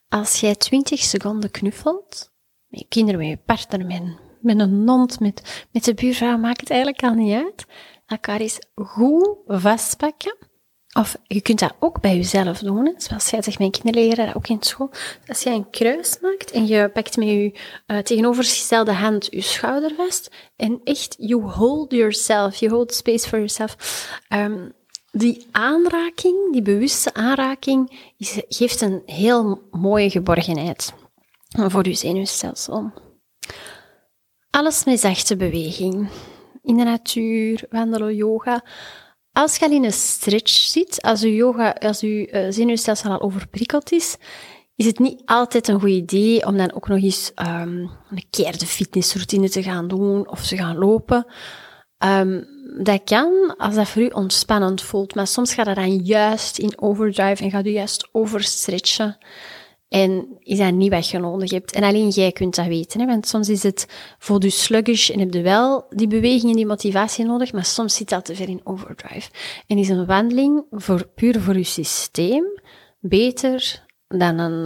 Als 0.10 0.39
jij 0.39 0.56
20 0.56 1.00
seconden 1.00 1.52
knuffelt, 1.52 2.34
met 2.67 2.80
je 2.80 2.86
kinderen, 2.88 3.19
met 3.19 3.30
je 3.30 3.38
partner, 3.38 3.86
met, 3.86 4.17
met 4.41 4.60
een 4.60 4.89
hond, 4.89 5.19
met, 5.19 5.65
met 5.71 5.84
de 5.84 5.93
buurvrouw, 5.93 6.38
maakt 6.38 6.60
het 6.60 6.69
eigenlijk 6.69 7.04
al 7.04 7.13
niet 7.13 7.34
uit. 7.34 7.65
Elkaar 8.06 8.39
eens 8.39 8.60
goed 8.76 9.38
vastpakken. 9.45 10.38
Of 10.99 11.17
je 11.23 11.41
kunt 11.41 11.60
dat 11.60 11.75
ook 11.79 12.01
bij 12.01 12.15
jezelf 12.15 12.60
doen. 12.60 12.93
Zoals 12.97 13.29
jij 13.29 13.41
zegt, 13.41 13.60
mijn 13.60 13.71
kinderen 13.71 14.15
dat 14.15 14.36
ook 14.36 14.47
in 14.47 14.58
school. 14.60 14.91
Als 15.27 15.43
jij 15.43 15.53
een 15.53 15.69
kruis 15.69 16.19
maakt 16.21 16.51
en 16.51 16.67
je 16.67 16.89
pakt 16.89 17.17
met 17.17 17.27
je 17.27 17.60
uh, 17.88 17.97
tegenovergestelde 17.97 18.93
hand 18.93 19.27
je 19.29 19.41
schouder 19.41 19.95
vast. 19.95 20.31
En 20.55 20.81
echt, 20.84 21.15
you 21.19 21.41
hold 21.41 21.91
yourself. 21.91 22.55
You 22.55 22.73
hold 22.73 22.93
space 22.93 23.27
for 23.27 23.38
yourself. 23.38 23.77
Um, 24.29 24.73
die 25.12 25.47
aanraking, 25.51 26.51
die 26.51 26.62
bewuste 26.62 27.13
aanraking, 27.13 28.12
is, 28.17 28.41
geeft 28.47 28.81
een 28.81 29.01
heel 29.05 29.62
mooie 29.71 30.10
geborgenheid 30.10 30.93
voor 31.49 31.88
je 31.88 31.93
zenuwstelsel. 31.93 32.91
Alles 34.49 34.84
met 34.84 34.99
zachte 34.99 35.36
beweging. 35.36 36.10
In 36.63 36.77
de 36.77 36.84
natuur, 36.84 37.65
wandelen, 37.69 38.15
yoga. 38.15 38.63
Als 39.38 39.58
je 39.58 39.65
in 39.65 39.84
een 39.84 39.93
stretch 39.93 40.52
zit, 40.52 41.02
als 41.02 41.21
je, 41.21 41.36
yoga, 41.36 41.71
als 41.80 42.00
je 42.00 42.32
uh, 42.32 42.45
zenuwstelsel 42.50 43.12
al 43.12 43.21
overprikkeld 43.21 43.91
is, 43.91 44.17
is 44.76 44.86
het 44.86 45.00
niet 45.00 45.21
altijd 45.26 45.67
een 45.67 45.80
goed 45.80 45.89
idee 45.89 46.45
om 46.45 46.58
dan 46.58 46.74
ook 46.74 46.88
nog 46.88 47.02
eens 47.02 47.32
um, 47.36 47.89
een 48.10 48.24
keer 48.30 48.58
de 48.58 48.65
fitnessroutine 48.65 49.50
te 49.50 49.63
gaan 49.63 49.88
doen 49.88 50.30
of 50.30 50.48
te 50.48 50.58
gaan 50.58 50.78
lopen. 50.78 51.26
Um, 52.06 52.48
dat 52.84 53.04
kan 53.04 53.56
als 53.58 53.76
dat 53.76 53.88
voor 53.88 54.02
u 54.02 54.08
ontspannend 54.08 54.82
voelt, 54.82 55.15
maar 55.15 55.28
soms 55.28 55.54
gaat 55.54 55.65
dat 55.65 55.76
dan 55.76 55.95
juist 55.95 56.58
in 56.58 56.82
overdrive 56.82 57.43
en 57.43 57.52
gaat 57.52 57.65
u 57.65 57.69
juist 57.69 58.10
overstretchen. 58.12 59.17
En 59.89 60.38
is 60.39 60.58
dat 60.58 60.74
niet 60.74 60.91
wat 60.91 61.10
je 61.10 61.19
nodig 61.19 61.52
hebt. 61.52 61.71
En 61.71 61.84
alleen 61.84 62.10
jij 62.10 62.32
kunt 62.32 62.56
dat 62.56 62.67
weten. 62.67 63.00
Hè? 63.00 63.06
Want 63.06 63.28
soms 63.28 63.50
is 63.50 63.63
het 63.63 63.88
voor 64.19 64.43
je 64.43 64.50
sluggish 64.50 65.10
en 65.10 65.19
heb 65.19 65.34
je 65.34 65.41
wel 65.41 65.86
die 65.89 66.08
beweging 66.08 66.50
en 66.50 66.56
die 66.56 66.65
motivatie 66.65 67.26
nodig, 67.26 67.54
maar 67.54 67.65
soms 67.65 67.95
zit 67.95 68.10
dat 68.10 68.26
te 68.26 68.36
ver 68.36 68.50
in 68.50 68.62
overdrive. 68.63 69.30
En 69.67 69.78
is 69.78 69.89
een 69.89 70.06
wandeling 70.06 70.65
voor, 70.71 71.08
puur 71.08 71.41
voor 71.41 71.58
je 71.58 71.63
systeem 71.63 72.45
beter 73.00 73.84
dan 74.08 74.38
een, 74.38 74.65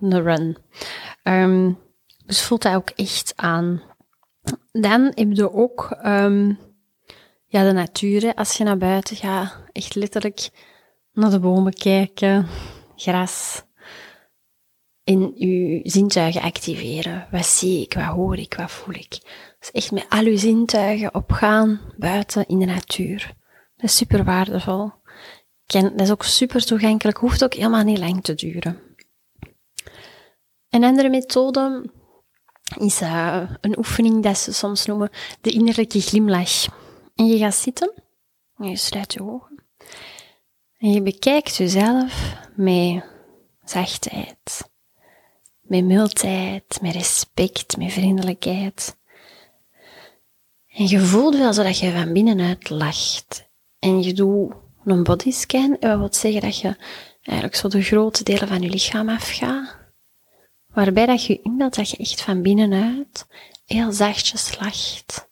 een 0.00 0.22
run. 0.22 0.56
Um, 1.22 1.78
dus 2.26 2.42
voelt 2.42 2.62
dat 2.62 2.74
ook 2.74 2.90
echt 2.90 3.32
aan. 3.36 3.82
Dan 4.72 5.12
heb 5.14 5.32
je 5.32 5.52
ook 5.52 5.96
um, 6.04 6.58
ja, 7.46 7.64
de 7.64 7.72
natuur. 7.72 8.34
Als 8.34 8.56
je 8.56 8.64
naar 8.64 8.78
buiten 8.78 9.16
gaat, 9.16 9.56
echt 9.72 9.94
letterlijk 9.94 10.50
naar 11.12 11.30
de 11.30 11.40
bomen 11.40 11.72
kijken, 11.72 12.46
gras. 12.96 13.65
En 15.06 15.32
je 15.34 15.80
zintuigen 15.82 16.42
activeren. 16.42 17.28
Wat 17.30 17.46
zie 17.46 17.82
ik, 17.82 17.94
wat 17.94 18.04
hoor 18.04 18.36
ik, 18.36 18.54
wat 18.54 18.70
voel 18.70 18.94
ik. 18.94 19.18
Dus 19.58 19.70
echt 19.70 19.90
met 19.90 20.06
al 20.08 20.24
je 20.24 20.36
zintuigen 20.36 21.14
opgaan 21.14 21.80
buiten 21.96 22.46
in 22.46 22.58
de 22.58 22.64
natuur. 22.64 23.34
Dat 23.76 23.90
is 23.90 23.96
super 23.96 24.24
waardevol. 24.24 24.90
Dat 25.66 26.00
is 26.00 26.10
ook 26.10 26.22
super 26.24 26.64
toegankelijk, 26.64 27.18
hoeft 27.18 27.44
ook 27.44 27.54
helemaal 27.54 27.84
niet 27.84 27.98
lang 27.98 28.22
te 28.22 28.34
duren. 28.34 28.80
Een 30.70 30.84
andere 30.84 31.08
methode 31.08 31.90
is 32.78 33.02
uh, 33.02 33.50
een 33.60 33.78
oefening 33.78 34.22
dat 34.22 34.38
ze 34.38 34.52
soms 34.52 34.86
noemen 34.86 35.10
de 35.40 35.50
innerlijke 35.50 36.00
glimlach. 36.00 36.66
En 37.14 37.26
je 37.26 37.38
gaat 37.38 37.54
zitten, 37.54 37.92
en 38.56 38.68
je 38.68 38.76
sluit 38.76 39.12
je 39.12 39.22
ogen. 39.22 39.64
En 40.78 40.92
je 40.92 41.02
bekijkt 41.02 41.56
jezelf 41.56 42.36
met 42.56 43.04
zachtheid, 43.64 44.70
met 45.68 45.84
mildheid, 45.84 46.78
met 46.80 46.94
respect, 46.94 47.76
met 47.76 47.92
vriendelijkheid. 47.92 48.96
En 50.68 50.88
je 50.88 51.00
voelt 51.00 51.36
wel 51.36 51.52
zo 51.52 51.62
dat 51.62 51.78
je 51.78 51.92
van 51.92 52.12
binnenuit 52.12 52.70
lacht. 52.70 53.48
En 53.78 54.02
je 54.02 54.12
doet 54.12 54.52
een 54.84 55.02
bodyscan, 55.02 55.76
en 55.80 55.88
dat 55.88 55.98
wil 55.98 56.08
zeggen 56.12 56.40
dat 56.40 56.58
je 56.58 56.76
eigenlijk 57.22 57.56
zo 57.56 57.68
de 57.68 57.82
grote 57.82 58.24
delen 58.24 58.48
van 58.48 58.62
je 58.62 58.68
lichaam 58.68 59.08
afgaat. 59.08 59.76
Waarbij 60.66 61.06
dat 61.06 61.24
je 61.24 61.40
inbeeldt 61.42 61.76
dat 61.76 61.90
je 61.90 61.96
echt 61.96 62.22
van 62.22 62.42
binnenuit 62.42 63.26
heel 63.66 63.92
zachtjes 63.92 64.58
lacht. 64.60 65.28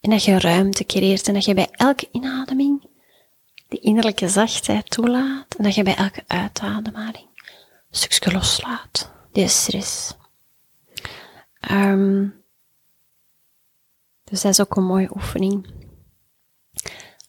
En 0.00 0.10
dat 0.10 0.24
je 0.24 0.38
ruimte 0.38 0.84
creëert 0.84 1.28
en 1.28 1.34
dat 1.34 1.44
je 1.44 1.54
bij 1.54 1.68
elke 1.70 2.08
inademing 2.12 2.88
die 3.68 3.80
innerlijke 3.80 4.28
zachtheid 4.28 4.90
toelaat 4.90 5.54
en 5.56 5.64
dat 5.64 5.74
je 5.74 5.82
bij 5.82 5.96
elke 5.96 6.24
uitademing 6.26 7.29
stukje 7.90 8.32
loslaat, 8.32 9.12
die 9.32 9.48
stress. 9.48 10.16
Um, 11.70 12.44
dus 14.24 14.42
dat 14.42 14.52
is 14.52 14.60
ook 14.60 14.76
een 14.76 14.84
mooie 14.84 15.10
oefening. 15.14 15.66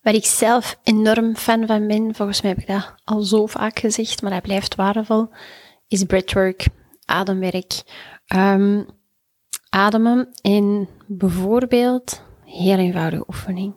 Waar 0.01 0.13
ik 0.13 0.25
zelf 0.25 0.79
enorm 0.83 1.35
fan 1.35 1.67
van 1.67 1.87
ben, 1.87 2.15
volgens 2.15 2.41
mij 2.41 2.51
heb 2.51 2.59
ik 2.59 2.67
dat 2.67 2.93
al 3.03 3.21
zo 3.21 3.45
vaak 3.45 3.79
gezegd, 3.79 4.21
maar 4.21 4.31
dat 4.31 4.41
blijft 4.41 4.75
waardevol, 4.75 5.29
is 5.87 6.03
breathwork, 6.03 6.65
ademwerk. 7.05 7.83
Um, 8.35 8.85
ademen 9.69 10.29
in 10.41 10.89
bijvoorbeeld, 11.07 12.21
heel 12.45 12.77
eenvoudige 12.77 13.23
oefening, 13.27 13.75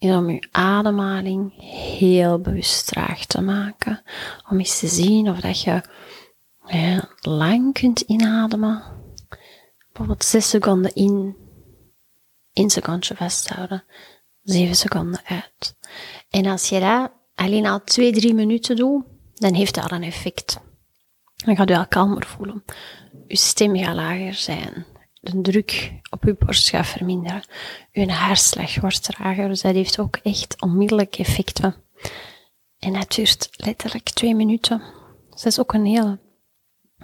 is 0.00 0.14
om 0.14 0.30
je 0.30 0.48
ademhaling 0.50 1.52
heel 1.88 2.38
bewust 2.38 2.86
traag 2.86 3.24
te 3.24 3.40
maken. 3.40 4.02
Om 4.50 4.58
eens 4.58 4.78
te 4.78 4.86
zien 4.86 5.30
of 5.30 5.40
dat 5.40 5.62
je 5.62 5.82
ja, 6.66 7.08
lang 7.20 7.72
kunt 7.72 8.00
inademen. 8.00 8.82
Bijvoorbeeld 9.86 10.24
6 10.24 10.48
seconden 10.48 10.94
in, 10.94 11.36
1 12.52 12.70
secondje 12.70 13.16
vasthouden, 13.16 13.84
7 14.42 14.76
seconden 14.76 15.20
uit. 15.24 15.76
En 16.30 16.46
als 16.46 16.68
je 16.68 16.80
dat 16.80 17.12
alleen 17.34 17.66
al 17.66 17.84
2, 17.84 18.12
3 18.12 18.34
minuten 18.34 18.76
doet, 18.76 19.04
dan 19.34 19.54
heeft 19.54 19.74
dat 19.74 19.90
al 19.90 19.96
een 19.96 20.02
effect. 20.02 20.60
Dan 21.44 21.56
gaat 21.56 21.70
u 21.70 21.74
al 21.74 21.86
kalmer 21.86 22.26
voelen. 22.26 22.64
Uw 23.12 23.36
stem 23.36 23.76
gaat 23.76 23.94
lager 23.94 24.34
zijn. 24.34 24.86
De 25.20 25.40
druk 25.40 25.92
op 26.10 26.24
uw 26.24 26.36
borst 26.38 26.68
gaat 26.68 26.86
verminderen. 26.86 27.42
Uw 27.92 28.08
haarslag 28.08 28.80
wordt 28.80 29.02
trager. 29.02 29.48
Dus 29.48 29.60
dat 29.60 29.74
heeft 29.74 29.98
ook 29.98 30.16
echt 30.16 30.60
onmiddellijk 30.60 31.18
effecten. 31.18 31.74
En 32.78 32.92
dat 32.92 33.12
duurt 33.12 33.48
letterlijk 33.52 34.08
twee 34.08 34.34
minuten. 34.34 34.82
Dus 35.30 35.42
dat 35.42 35.52
is 35.52 35.60
ook 35.60 35.72
een 35.72 35.86
hele, 35.86 36.18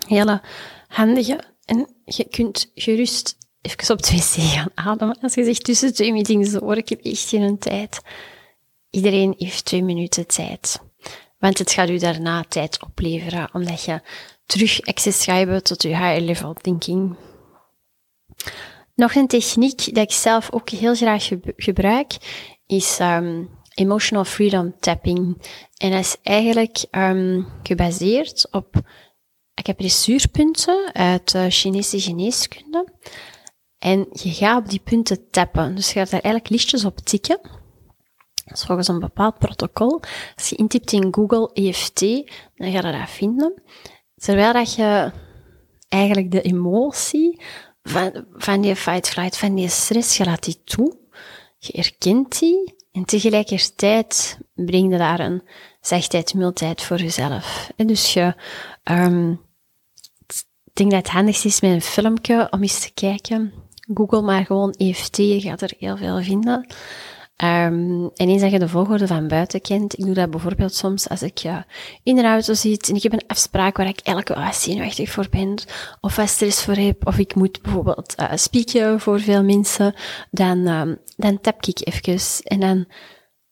hele 0.07 0.43
handige. 0.89 1.41
En 1.65 1.89
je 2.05 2.25
kunt 2.25 2.71
gerust 2.75 3.37
even 3.61 3.95
op 3.95 4.01
twee 4.01 4.21
wc 4.21 4.53
gaan 4.53 4.71
ademen. 4.75 5.19
Als 5.21 5.35
je 5.35 5.45
zegt 5.45 5.65
tussen 5.65 5.95
twee 5.95 6.13
meetings 6.13 6.51
door, 6.51 6.77
ik 6.77 6.89
heb 6.89 7.01
echt 7.01 7.29
geen 7.29 7.59
tijd. 7.59 8.01
Iedereen 8.91 9.35
heeft 9.39 9.65
twee 9.65 9.83
minuten 9.83 10.27
tijd. 10.27 10.81
Want 11.39 11.59
het 11.59 11.73
gaat 11.73 11.89
u 11.89 11.99
daarna 11.99 12.45
tijd 12.49 12.83
opleveren, 12.83 13.49
omdat 13.53 13.83
je 13.83 14.01
terug 14.47 14.83
access 14.83 15.25
gaat 15.25 15.37
hebben 15.37 15.63
tot 15.63 15.83
je 15.83 15.89
higher 15.89 16.21
level 16.21 16.55
thinking. 16.55 17.17
Nog 18.95 19.15
een 19.15 19.27
techniek 19.27 19.95
dat 19.95 20.05
ik 20.05 20.13
zelf 20.13 20.53
ook 20.53 20.71
heel 20.71 20.95
graag 20.95 21.29
gebruik, 21.57 22.17
is 22.67 22.99
um, 23.01 23.49
emotional 23.75 24.25
freedom 24.25 24.75
tapping. 24.81 25.43
En 25.77 25.91
dat 25.91 26.01
is 26.01 26.17
eigenlijk 26.23 26.85
um, 26.91 27.47
gebaseerd 27.63 28.49
op 28.51 28.81
acupressuurpunten 29.55 30.91
uit 30.93 31.33
de 31.33 31.51
Chinese 31.51 32.01
geneeskunde. 32.01 32.93
En 33.79 34.07
je 34.13 34.33
gaat 34.33 34.59
op 34.59 34.69
die 34.69 34.81
punten 34.81 35.31
tappen. 35.31 35.75
Dus 35.75 35.93
je 35.93 35.99
gaat 35.99 36.11
daar 36.11 36.21
eigenlijk 36.21 36.53
lichtjes 36.53 36.85
op 36.85 36.99
tikken. 36.99 37.41
Dat 38.45 38.57
is 38.57 38.65
volgens 38.65 38.89
een 38.89 38.99
bepaald 38.99 39.39
protocol. 39.39 40.01
Als 40.37 40.49
je 40.49 40.57
intypt 40.57 40.93
in 40.93 41.15
Google 41.15 41.51
EFT, 41.53 42.01
dan 42.55 42.73
ga 42.73 42.89
je 42.89 42.99
dat 42.99 43.11
vinden. 43.11 43.63
Terwijl 44.15 44.53
dat 44.53 44.75
je 44.75 45.13
eigenlijk 45.89 46.31
de 46.31 46.43
emotie 46.43 47.41
van, 47.87 48.25
van 48.37 48.61
die 48.61 48.77
fight-flight, 48.77 49.39
van 49.39 49.55
die 49.55 49.69
stress, 49.69 50.17
je 50.17 50.25
laat 50.25 50.45
die 50.45 50.61
toe. 50.65 50.97
Je 51.59 51.73
erkent 51.73 52.39
die. 52.39 52.75
En 52.93 53.05
tegelijkertijd 53.05 54.39
breng 54.55 54.93
je 54.93 54.99
daar 54.99 55.21
een 55.21 55.43
zachtheid, 55.81 56.35
mildheid 56.35 56.83
voor 56.83 56.99
jezelf. 56.99 57.71
En 57.77 57.87
dus 57.87 58.13
je, 58.13 58.35
um, 58.85 59.41
ik 60.65 60.73
denk 60.73 60.91
dat 60.91 60.99
het 61.03 61.11
handigst 61.11 61.45
is 61.45 61.61
met 61.61 61.71
een 61.71 61.83
filmpje 61.83 62.47
om 62.51 62.63
eens 62.63 62.81
te 62.81 62.93
kijken. 62.95 63.53
Google 63.95 64.23
maar 64.23 64.45
gewoon 64.45 64.71
EFT, 64.71 65.17
je 65.17 65.41
gaat 65.41 65.63
er 65.63 65.73
heel 65.79 65.97
veel 65.97 66.23
vinden. 66.23 66.67
Um, 67.45 68.11
en 68.15 68.29
eens 68.29 68.43
dat 68.43 68.51
je 68.51 68.59
de 68.59 68.69
volgorde 68.69 69.07
van 69.07 69.29
buiten 69.29 69.61
kent, 69.61 69.99
ik 69.99 70.05
doe 70.05 70.15
dat 70.15 70.31
bijvoorbeeld 70.31 70.75
soms 70.75 71.09
als 71.09 71.23
ik 71.23 71.45
uh, 71.45 71.59
in 72.03 72.17
de 72.17 72.23
auto 72.23 72.55
zit 72.55 72.89
en 72.89 72.95
ik 72.95 73.03
heb 73.03 73.13
een 73.13 73.27
afspraak 73.27 73.77
waar 73.77 73.89
ik 73.89 74.01
eigenlijk 74.03 74.41
wel 74.41 74.53
zenuwachtig 74.53 75.11
voor 75.11 75.27
ben, 75.31 75.55
of 76.01 76.17
wat 76.17 76.29
stress 76.29 76.65
voor 76.65 76.75
heb, 76.75 77.07
of 77.07 77.19
ik 77.19 77.35
moet 77.35 77.63
bijvoorbeeld 77.63 78.15
uh, 78.21 78.33
spieken 78.35 79.01
voor 79.01 79.21
veel 79.21 79.45
mensen, 79.45 79.95
dan, 80.31 80.67
um, 80.67 80.99
dan 81.17 81.41
tap 81.41 81.67
ik 81.67 81.87
even 81.87 82.43
en 82.45 82.61
dan 82.61 82.87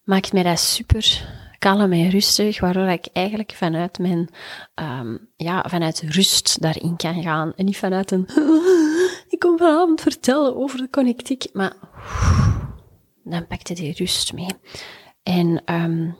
maakt 0.02 0.32
mij 0.32 0.42
dat 0.42 0.60
super 0.60 1.28
kalm 1.58 1.92
en 1.92 2.10
rustig, 2.10 2.60
waardoor 2.60 2.88
ik 2.88 3.06
eigenlijk 3.12 3.52
vanuit 3.52 3.98
mijn, 3.98 4.28
um, 4.74 5.28
ja, 5.36 5.64
vanuit 5.68 6.02
rust 6.08 6.60
daarin 6.60 6.96
kan 6.96 7.22
gaan 7.22 7.52
en 7.56 7.64
niet 7.64 7.76
vanuit 7.76 8.10
een, 8.10 8.28
ik 9.34 9.38
kom 9.38 9.58
vanavond 9.58 10.00
vertellen 10.00 10.56
over 10.56 10.78
de 10.78 10.90
connectiek, 10.90 11.46
maar 11.52 11.72
dan 13.24 13.46
pakte 13.46 13.74
die 13.74 13.94
rust 13.96 14.32
mee. 14.32 14.50
En 15.22 15.74
um, 15.74 16.16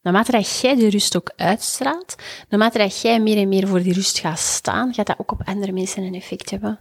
naarmate 0.00 0.32
dat 0.32 0.60
jij 0.60 0.74
de 0.74 0.90
rust 0.90 1.16
ook 1.16 1.32
uitstraalt, 1.36 2.14
naarmate 2.48 2.78
dat 2.78 3.00
jij 3.00 3.20
meer 3.20 3.36
en 3.36 3.48
meer 3.48 3.68
voor 3.68 3.82
die 3.82 3.92
rust 3.92 4.18
gaat 4.18 4.38
staan, 4.38 4.94
gaat 4.94 5.06
dat 5.06 5.18
ook 5.18 5.32
op 5.32 5.42
andere 5.44 5.72
mensen 5.72 6.02
een 6.02 6.14
effect 6.14 6.50
hebben. 6.50 6.80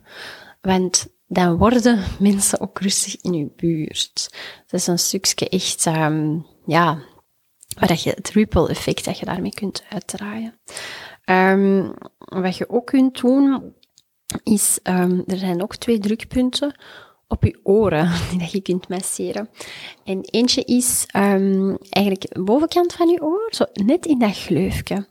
Want 0.61 1.07
dan 1.27 1.57
worden 1.57 2.03
mensen 2.19 2.59
ook 2.59 2.79
rustig 2.79 3.21
in 3.21 3.33
je 3.33 3.51
buurt. 3.55 4.29
Dat 4.67 4.79
is 4.79 4.87
een 4.87 4.99
stukje 4.99 5.49
echt, 5.49 5.85
um, 5.85 6.45
ja, 6.65 6.99
waar 7.79 7.87
dat 7.87 8.03
je 8.03 8.09
het 8.09 8.29
ripple 8.29 8.69
effect 8.69 9.05
dat 9.05 9.19
je 9.19 9.25
daarmee 9.25 9.53
kunt 9.53 9.83
uitdraaien. 9.89 10.59
Um, 11.25 11.93
wat 12.17 12.57
je 12.57 12.69
ook 12.69 12.85
kunt 12.85 13.21
doen, 13.21 13.73
is, 14.43 14.79
er 14.83 15.37
zijn 15.37 15.61
ook 15.61 15.75
twee 15.75 15.99
drukpunten 15.99 16.75
op 17.27 17.43
je 17.43 17.59
oren 17.63 18.11
die 18.29 18.39
dat 18.39 18.51
je 18.51 18.61
kunt 18.61 18.89
masseren. 18.89 19.49
En 20.03 20.21
eentje 20.21 20.63
is 20.63 21.05
um, 21.15 21.77
eigenlijk 21.89 22.33
de 22.33 22.43
bovenkant 22.43 22.93
van 22.93 23.09
je 23.09 23.21
oor, 23.21 23.47
zo 23.49 23.65
net 23.73 24.05
in 24.05 24.19
dat 24.19 24.37
gleufje. 24.37 25.07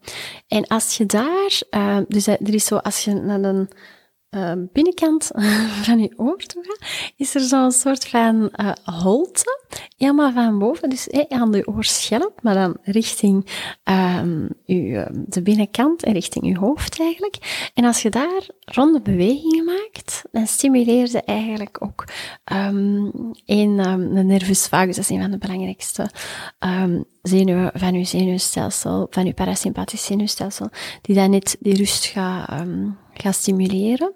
En 0.49 0.67
als 0.67 0.97
je 0.97 1.07
daar, 1.07 1.61
uh, 1.71 1.99
dus 2.09 2.27
er 2.27 2.55
is 2.55 2.65
zo, 2.65 2.77
als 2.77 3.05
je 3.05 3.15
naar 3.15 3.43
de 3.43 3.69
uh, 4.37 4.53
binnenkant 4.73 5.31
van 5.87 5.99
je 5.99 6.13
oor 6.17 6.37
toe 6.37 6.79
is 7.17 7.35
er 7.35 7.41
zo'n 7.41 7.73
soort 7.73 8.07
van 8.07 8.53
uh, 8.57 8.73
holte. 8.85 9.63
helemaal 9.97 10.33
van 10.33 10.59
boven, 10.59 10.91
dus 10.91 11.11
aan 11.29 11.51
de 11.51 11.67
oorschelp, 11.67 12.43
maar 12.43 12.55
dan 12.55 12.77
richting 12.83 13.47
um, 13.85 14.49
uw, 14.67 14.95
ehm, 14.95 15.23
de 15.27 15.43
binnenkant 15.43 16.03
en 16.03 16.13
richting 16.13 16.45
uw 16.45 16.61
hoofd 16.61 17.01
eigenlijk. 17.01 17.71
En 17.75 17.85
als 17.85 18.03
je 18.03 18.11
daar 18.11 18.47
ronde 18.65 19.01
bewegingen 19.01 19.65
maakt, 19.65 20.23
dan 20.33 20.47
stimuleer 20.47 21.11
je 21.11 21.23
eigenlijk 21.23 21.77
ook 21.83 22.05
um, 22.53 23.11
een, 23.47 23.77
de 24.15 24.23
nervus 24.23 24.67
vagus, 24.67 24.97
dat 24.97 25.05
is 25.05 25.11
een 25.11 25.21
van 25.21 25.31
de 25.31 25.39
belangrijkste 25.39 26.11
zenuwen 27.23 27.71
van 27.75 27.95
uw 27.95 28.05
zenuwstelsel, 28.05 29.07
van 29.11 29.27
uw 29.27 29.33
parasympathisch 29.33 30.05
zenuwstelsel, 30.05 30.69
die 31.03 31.15
dan 31.15 31.31
net 31.31 31.57
die 31.61 31.77
rust 31.77 32.05
gaat, 32.05 32.67
gaat 33.21 33.35
stimuleren. 33.35 34.13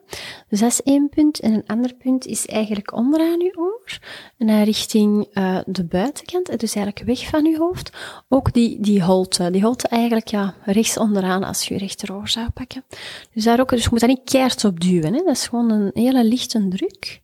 Dus 0.49 0.61
dat 0.61 0.71
is 0.71 0.83
één 0.83 1.09
punt. 1.09 1.41
En 1.41 1.53
een 1.53 1.67
ander 1.67 1.95
punt 1.95 2.27
is 2.27 2.47
eigenlijk 2.47 2.93
onderaan 2.93 3.41
uw 3.41 3.63
oor, 3.63 3.99
naar 4.37 4.65
richting 4.65 5.27
uh, 5.33 5.59
de 5.67 5.85
buitenkant, 5.85 6.61
dus 6.61 6.75
eigenlijk 6.75 7.07
weg 7.07 7.29
van 7.29 7.47
uw 7.47 7.57
hoofd. 7.57 7.93
Ook 8.29 8.53
die, 8.53 8.81
die 8.81 9.03
holte, 9.03 9.51
die 9.51 9.63
holte 9.63 9.89
eigenlijk 9.89 10.29
ja, 10.29 10.55
rechts 10.65 10.99
onderaan 10.99 11.45
als 11.45 11.69
je 11.69 11.75
je 11.75 11.81
rechteroor 11.81 12.29
zou 12.29 12.51
pakken. 12.51 12.85
Dus 13.33 13.45
daar 13.45 13.61
ook, 13.61 13.71
dus 13.71 13.83
je 13.83 13.89
moet 13.91 14.01
daar 14.01 14.09
niet 14.09 14.31
keihard 14.31 14.65
op 14.65 14.81
duwen, 14.81 15.15
hè. 15.15 15.23
dat 15.25 15.37
is 15.37 15.47
gewoon 15.47 15.71
een 15.71 15.91
hele 15.95 16.25
lichte 16.25 16.69
druk 16.69 17.21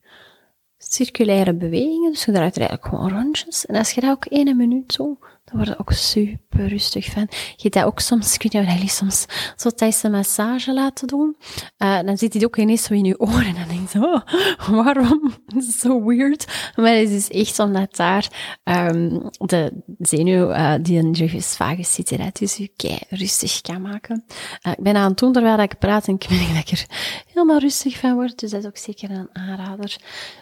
circulaire 0.78 1.54
bewegingen, 1.54 2.10
dus 2.10 2.24
je 2.24 2.32
draait 2.32 2.56
er 2.56 2.60
eigenlijk 2.60 2.94
gewoon 2.94 3.22
rondjes. 3.22 3.66
En 3.66 3.76
als 3.76 3.90
je 3.90 4.00
dat 4.00 4.10
ook 4.10 4.24
één 4.24 4.56
minuut 4.56 4.92
zo 4.92 5.18
dan 5.44 5.64
word 5.64 5.78
ook 5.78 5.92
super 5.92 6.68
rustig 6.68 7.10
van. 7.10 7.28
Je 7.56 7.70
dat 7.70 7.84
ook 7.84 8.00
soms, 8.00 8.34
ik 8.34 8.42
weet 8.42 8.52
niet 8.52 8.72
jullie 8.72 8.88
soms 8.88 9.26
zo 9.56 9.70
tijdens 9.70 10.00
de 10.00 10.10
massage 10.10 10.72
laten 10.72 11.06
doen. 11.06 11.36
Uh, 11.78 12.00
dan 12.02 12.18
zit 12.18 12.34
hij 12.34 12.44
ook 12.44 12.56
ineens 12.56 12.82
zo 12.82 12.94
in 12.94 13.04
je 13.04 13.20
oren 13.20 13.44
en 13.44 13.54
dan 13.54 13.68
denk 13.68 13.88
je, 13.88 13.98
oh, 13.98 14.68
waarom? 14.68 15.32
Dat 15.54 15.62
is 15.62 15.78
zo 15.78 16.04
weird. 16.04 16.72
Maar 16.76 16.94
het 16.94 17.10
is 17.10 17.30
echt 17.30 17.58
omdat 17.58 17.96
daar 17.96 18.28
um, 18.64 19.30
de 19.38 19.82
zenuw 19.98 20.50
uh, 20.50 20.74
die 20.80 20.98
in 20.98 21.14
je 21.14 21.42
vagus 21.42 21.94
zit, 21.94 22.18
dat 22.18 22.36
dus 22.36 22.56
je 22.56 22.70
kei 22.76 22.98
rustig 23.08 23.60
kan 23.60 23.82
maken. 23.82 24.24
Uh, 24.66 24.72
ik 24.72 24.82
ben 24.82 24.96
aan 24.96 25.10
het 25.10 25.18
doen 25.18 25.32
terwijl 25.32 25.58
ik 25.58 25.78
praat 25.78 26.08
en 26.08 26.14
ik 26.14 26.30
merk 26.30 26.54
dat 26.54 26.68
er 26.68 26.86
helemaal 27.26 27.58
rustig 27.58 27.98
van 27.98 28.14
word. 28.14 28.38
Dus 28.38 28.50
dat 28.50 28.60
is 28.60 28.66
ook 28.66 28.76
zeker 28.76 29.10
een 29.10 29.28
aanrader. 29.32 29.96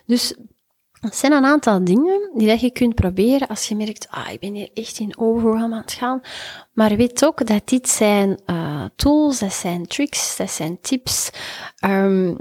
Dus 0.06 0.34
het 1.02 1.16
zijn 1.16 1.32
een 1.32 1.44
aantal 1.44 1.84
dingen 1.84 2.30
die 2.34 2.48
dat 2.48 2.60
je 2.60 2.70
kunt 2.70 2.94
proberen 2.94 3.48
als 3.48 3.68
je 3.68 3.76
merkt, 3.76 4.08
ah, 4.10 4.30
ik 4.30 4.40
ben 4.40 4.54
hier 4.54 4.70
echt 4.74 4.98
in 4.98 5.18
overwhelm 5.18 5.72
aan 5.72 5.80
het 5.80 5.92
gaan. 5.92 6.20
Maar 6.72 6.96
weet 6.96 7.24
ook 7.24 7.46
dat 7.46 7.68
dit 7.68 7.88
zijn 7.88 8.40
uh, 8.46 8.84
tools, 8.96 9.38
dat 9.38 9.52
zijn 9.52 9.86
tricks, 9.86 10.36
dat 10.36 10.50
zijn 10.50 10.80
tips. 10.80 11.30
Um, 11.84 12.38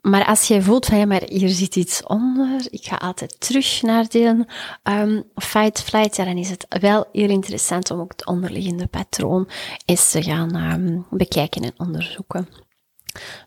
maar 0.00 0.26
als 0.26 0.48
je 0.48 0.62
voelt 0.62 0.86
van, 0.86 0.98
ja, 0.98 1.06
maar 1.06 1.22
hier 1.26 1.48
zit 1.48 1.76
iets 1.76 2.02
onder, 2.02 2.66
ik 2.70 2.84
ga 2.84 2.96
altijd 2.96 3.40
terug 3.40 3.82
naar 3.82 4.08
die 4.08 4.46
um, 4.82 5.24
fight, 5.34 5.82
flight, 5.82 6.16
ja, 6.16 6.24
dan 6.24 6.36
is 6.36 6.50
het 6.50 6.66
wel 6.80 7.06
heel 7.12 7.28
interessant 7.28 7.90
om 7.90 8.00
ook 8.00 8.12
het 8.12 8.26
onderliggende 8.26 8.86
patroon 8.86 9.48
eens 9.84 10.10
te 10.10 10.22
gaan 10.22 10.54
um, 10.72 11.06
bekijken 11.10 11.62
en 11.62 11.74
onderzoeken. 11.76 12.48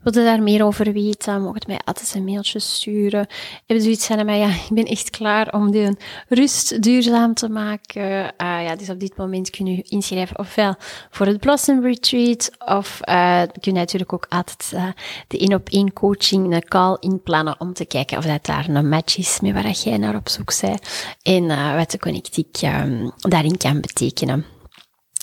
Wil 0.02 0.14
je 0.14 0.24
daar 0.24 0.44
meer 0.44 0.66
over 0.66 0.94
weten? 0.94 1.42
Mocht 1.42 1.68
mij 1.68 1.80
altijd 1.86 2.14
een 2.16 2.24
mailtje 2.24 2.60
sturen. 2.60 3.28
Heb 3.66 3.78
je 3.78 3.82
zoiets 3.82 4.06
van, 4.06 4.26
maar 4.26 4.36
ja, 4.36 4.48
ik 4.48 4.70
ben 4.70 4.86
echt 4.86 5.10
klaar 5.10 5.54
om 5.54 5.72
die 5.72 5.98
rust 6.28 6.82
duurzaam 6.82 7.34
te 7.34 7.50
maken. 7.50 8.02
Uh, 8.02 8.28
ja, 8.38 8.76
dus 8.76 8.90
op 8.90 9.00
dit 9.00 9.18
moment 9.18 9.50
kun 9.50 9.66
je 9.66 9.82
inschrijven 9.82 10.40
ofwel 10.40 10.76
voor 11.10 11.26
het 11.26 11.40
Blossom 11.40 11.82
Retreat, 11.82 12.52
of 12.66 13.00
uh, 13.10 13.42
kun 13.42 13.74
je 13.74 13.80
natuurlijk 13.80 14.14
ook 14.14 14.26
altijd 14.30 14.72
uh, 14.74 14.88
de 15.28 15.40
één 15.40 15.54
op 15.54 15.70
één 15.70 15.94
coaching, 15.94 16.54
een 16.54 16.68
call 16.68 16.98
inplannen 17.00 17.60
om 17.60 17.74
te 17.74 17.86
kijken 17.86 18.18
of 18.18 18.26
dat 18.26 18.46
daar 18.46 18.70
een 18.70 18.90
match 18.90 19.18
is 19.18 19.40
met 19.40 19.54
waar 19.54 19.72
jij 19.72 19.98
naar 19.98 20.16
op 20.16 20.30
zoek 20.30 20.54
bent 20.62 21.16
en 21.22 21.76
wat 21.76 21.92
de 21.92 22.00
connectiek 22.00 22.62
um, 22.62 23.12
daarin 23.18 23.58
kan 23.58 23.82
betekenen. 23.82 24.57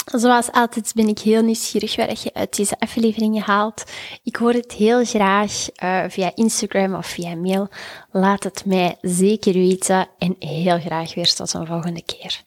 Zoals 0.05 0.53
altijd 0.53 0.93
ben 0.95 1.09
ik 1.09 1.19
heel 1.19 1.43
nieuwsgierig 1.43 1.97
wat 1.97 2.23
je 2.23 2.35
uit 2.35 2.57
deze 2.57 2.79
afleveringen 2.79 3.43
haalt. 3.43 3.85
Ik 4.23 4.37
hoor 4.37 4.53
het 4.53 4.73
heel 4.73 5.05
graag 5.05 5.67
uh, 5.83 6.05
via 6.09 6.33
Instagram 6.35 6.95
of 6.95 7.07
via 7.07 7.35
mail. 7.35 7.69
Laat 8.11 8.45
het 8.45 8.65
mij 8.67 8.97
zeker 9.01 9.53
weten 9.53 10.09
en 10.19 10.37
heel 10.39 10.79
graag 10.81 11.15
weer 11.15 11.35
tot 11.35 11.55
een 11.55 11.67
volgende 11.67 12.03
keer. 12.03 12.43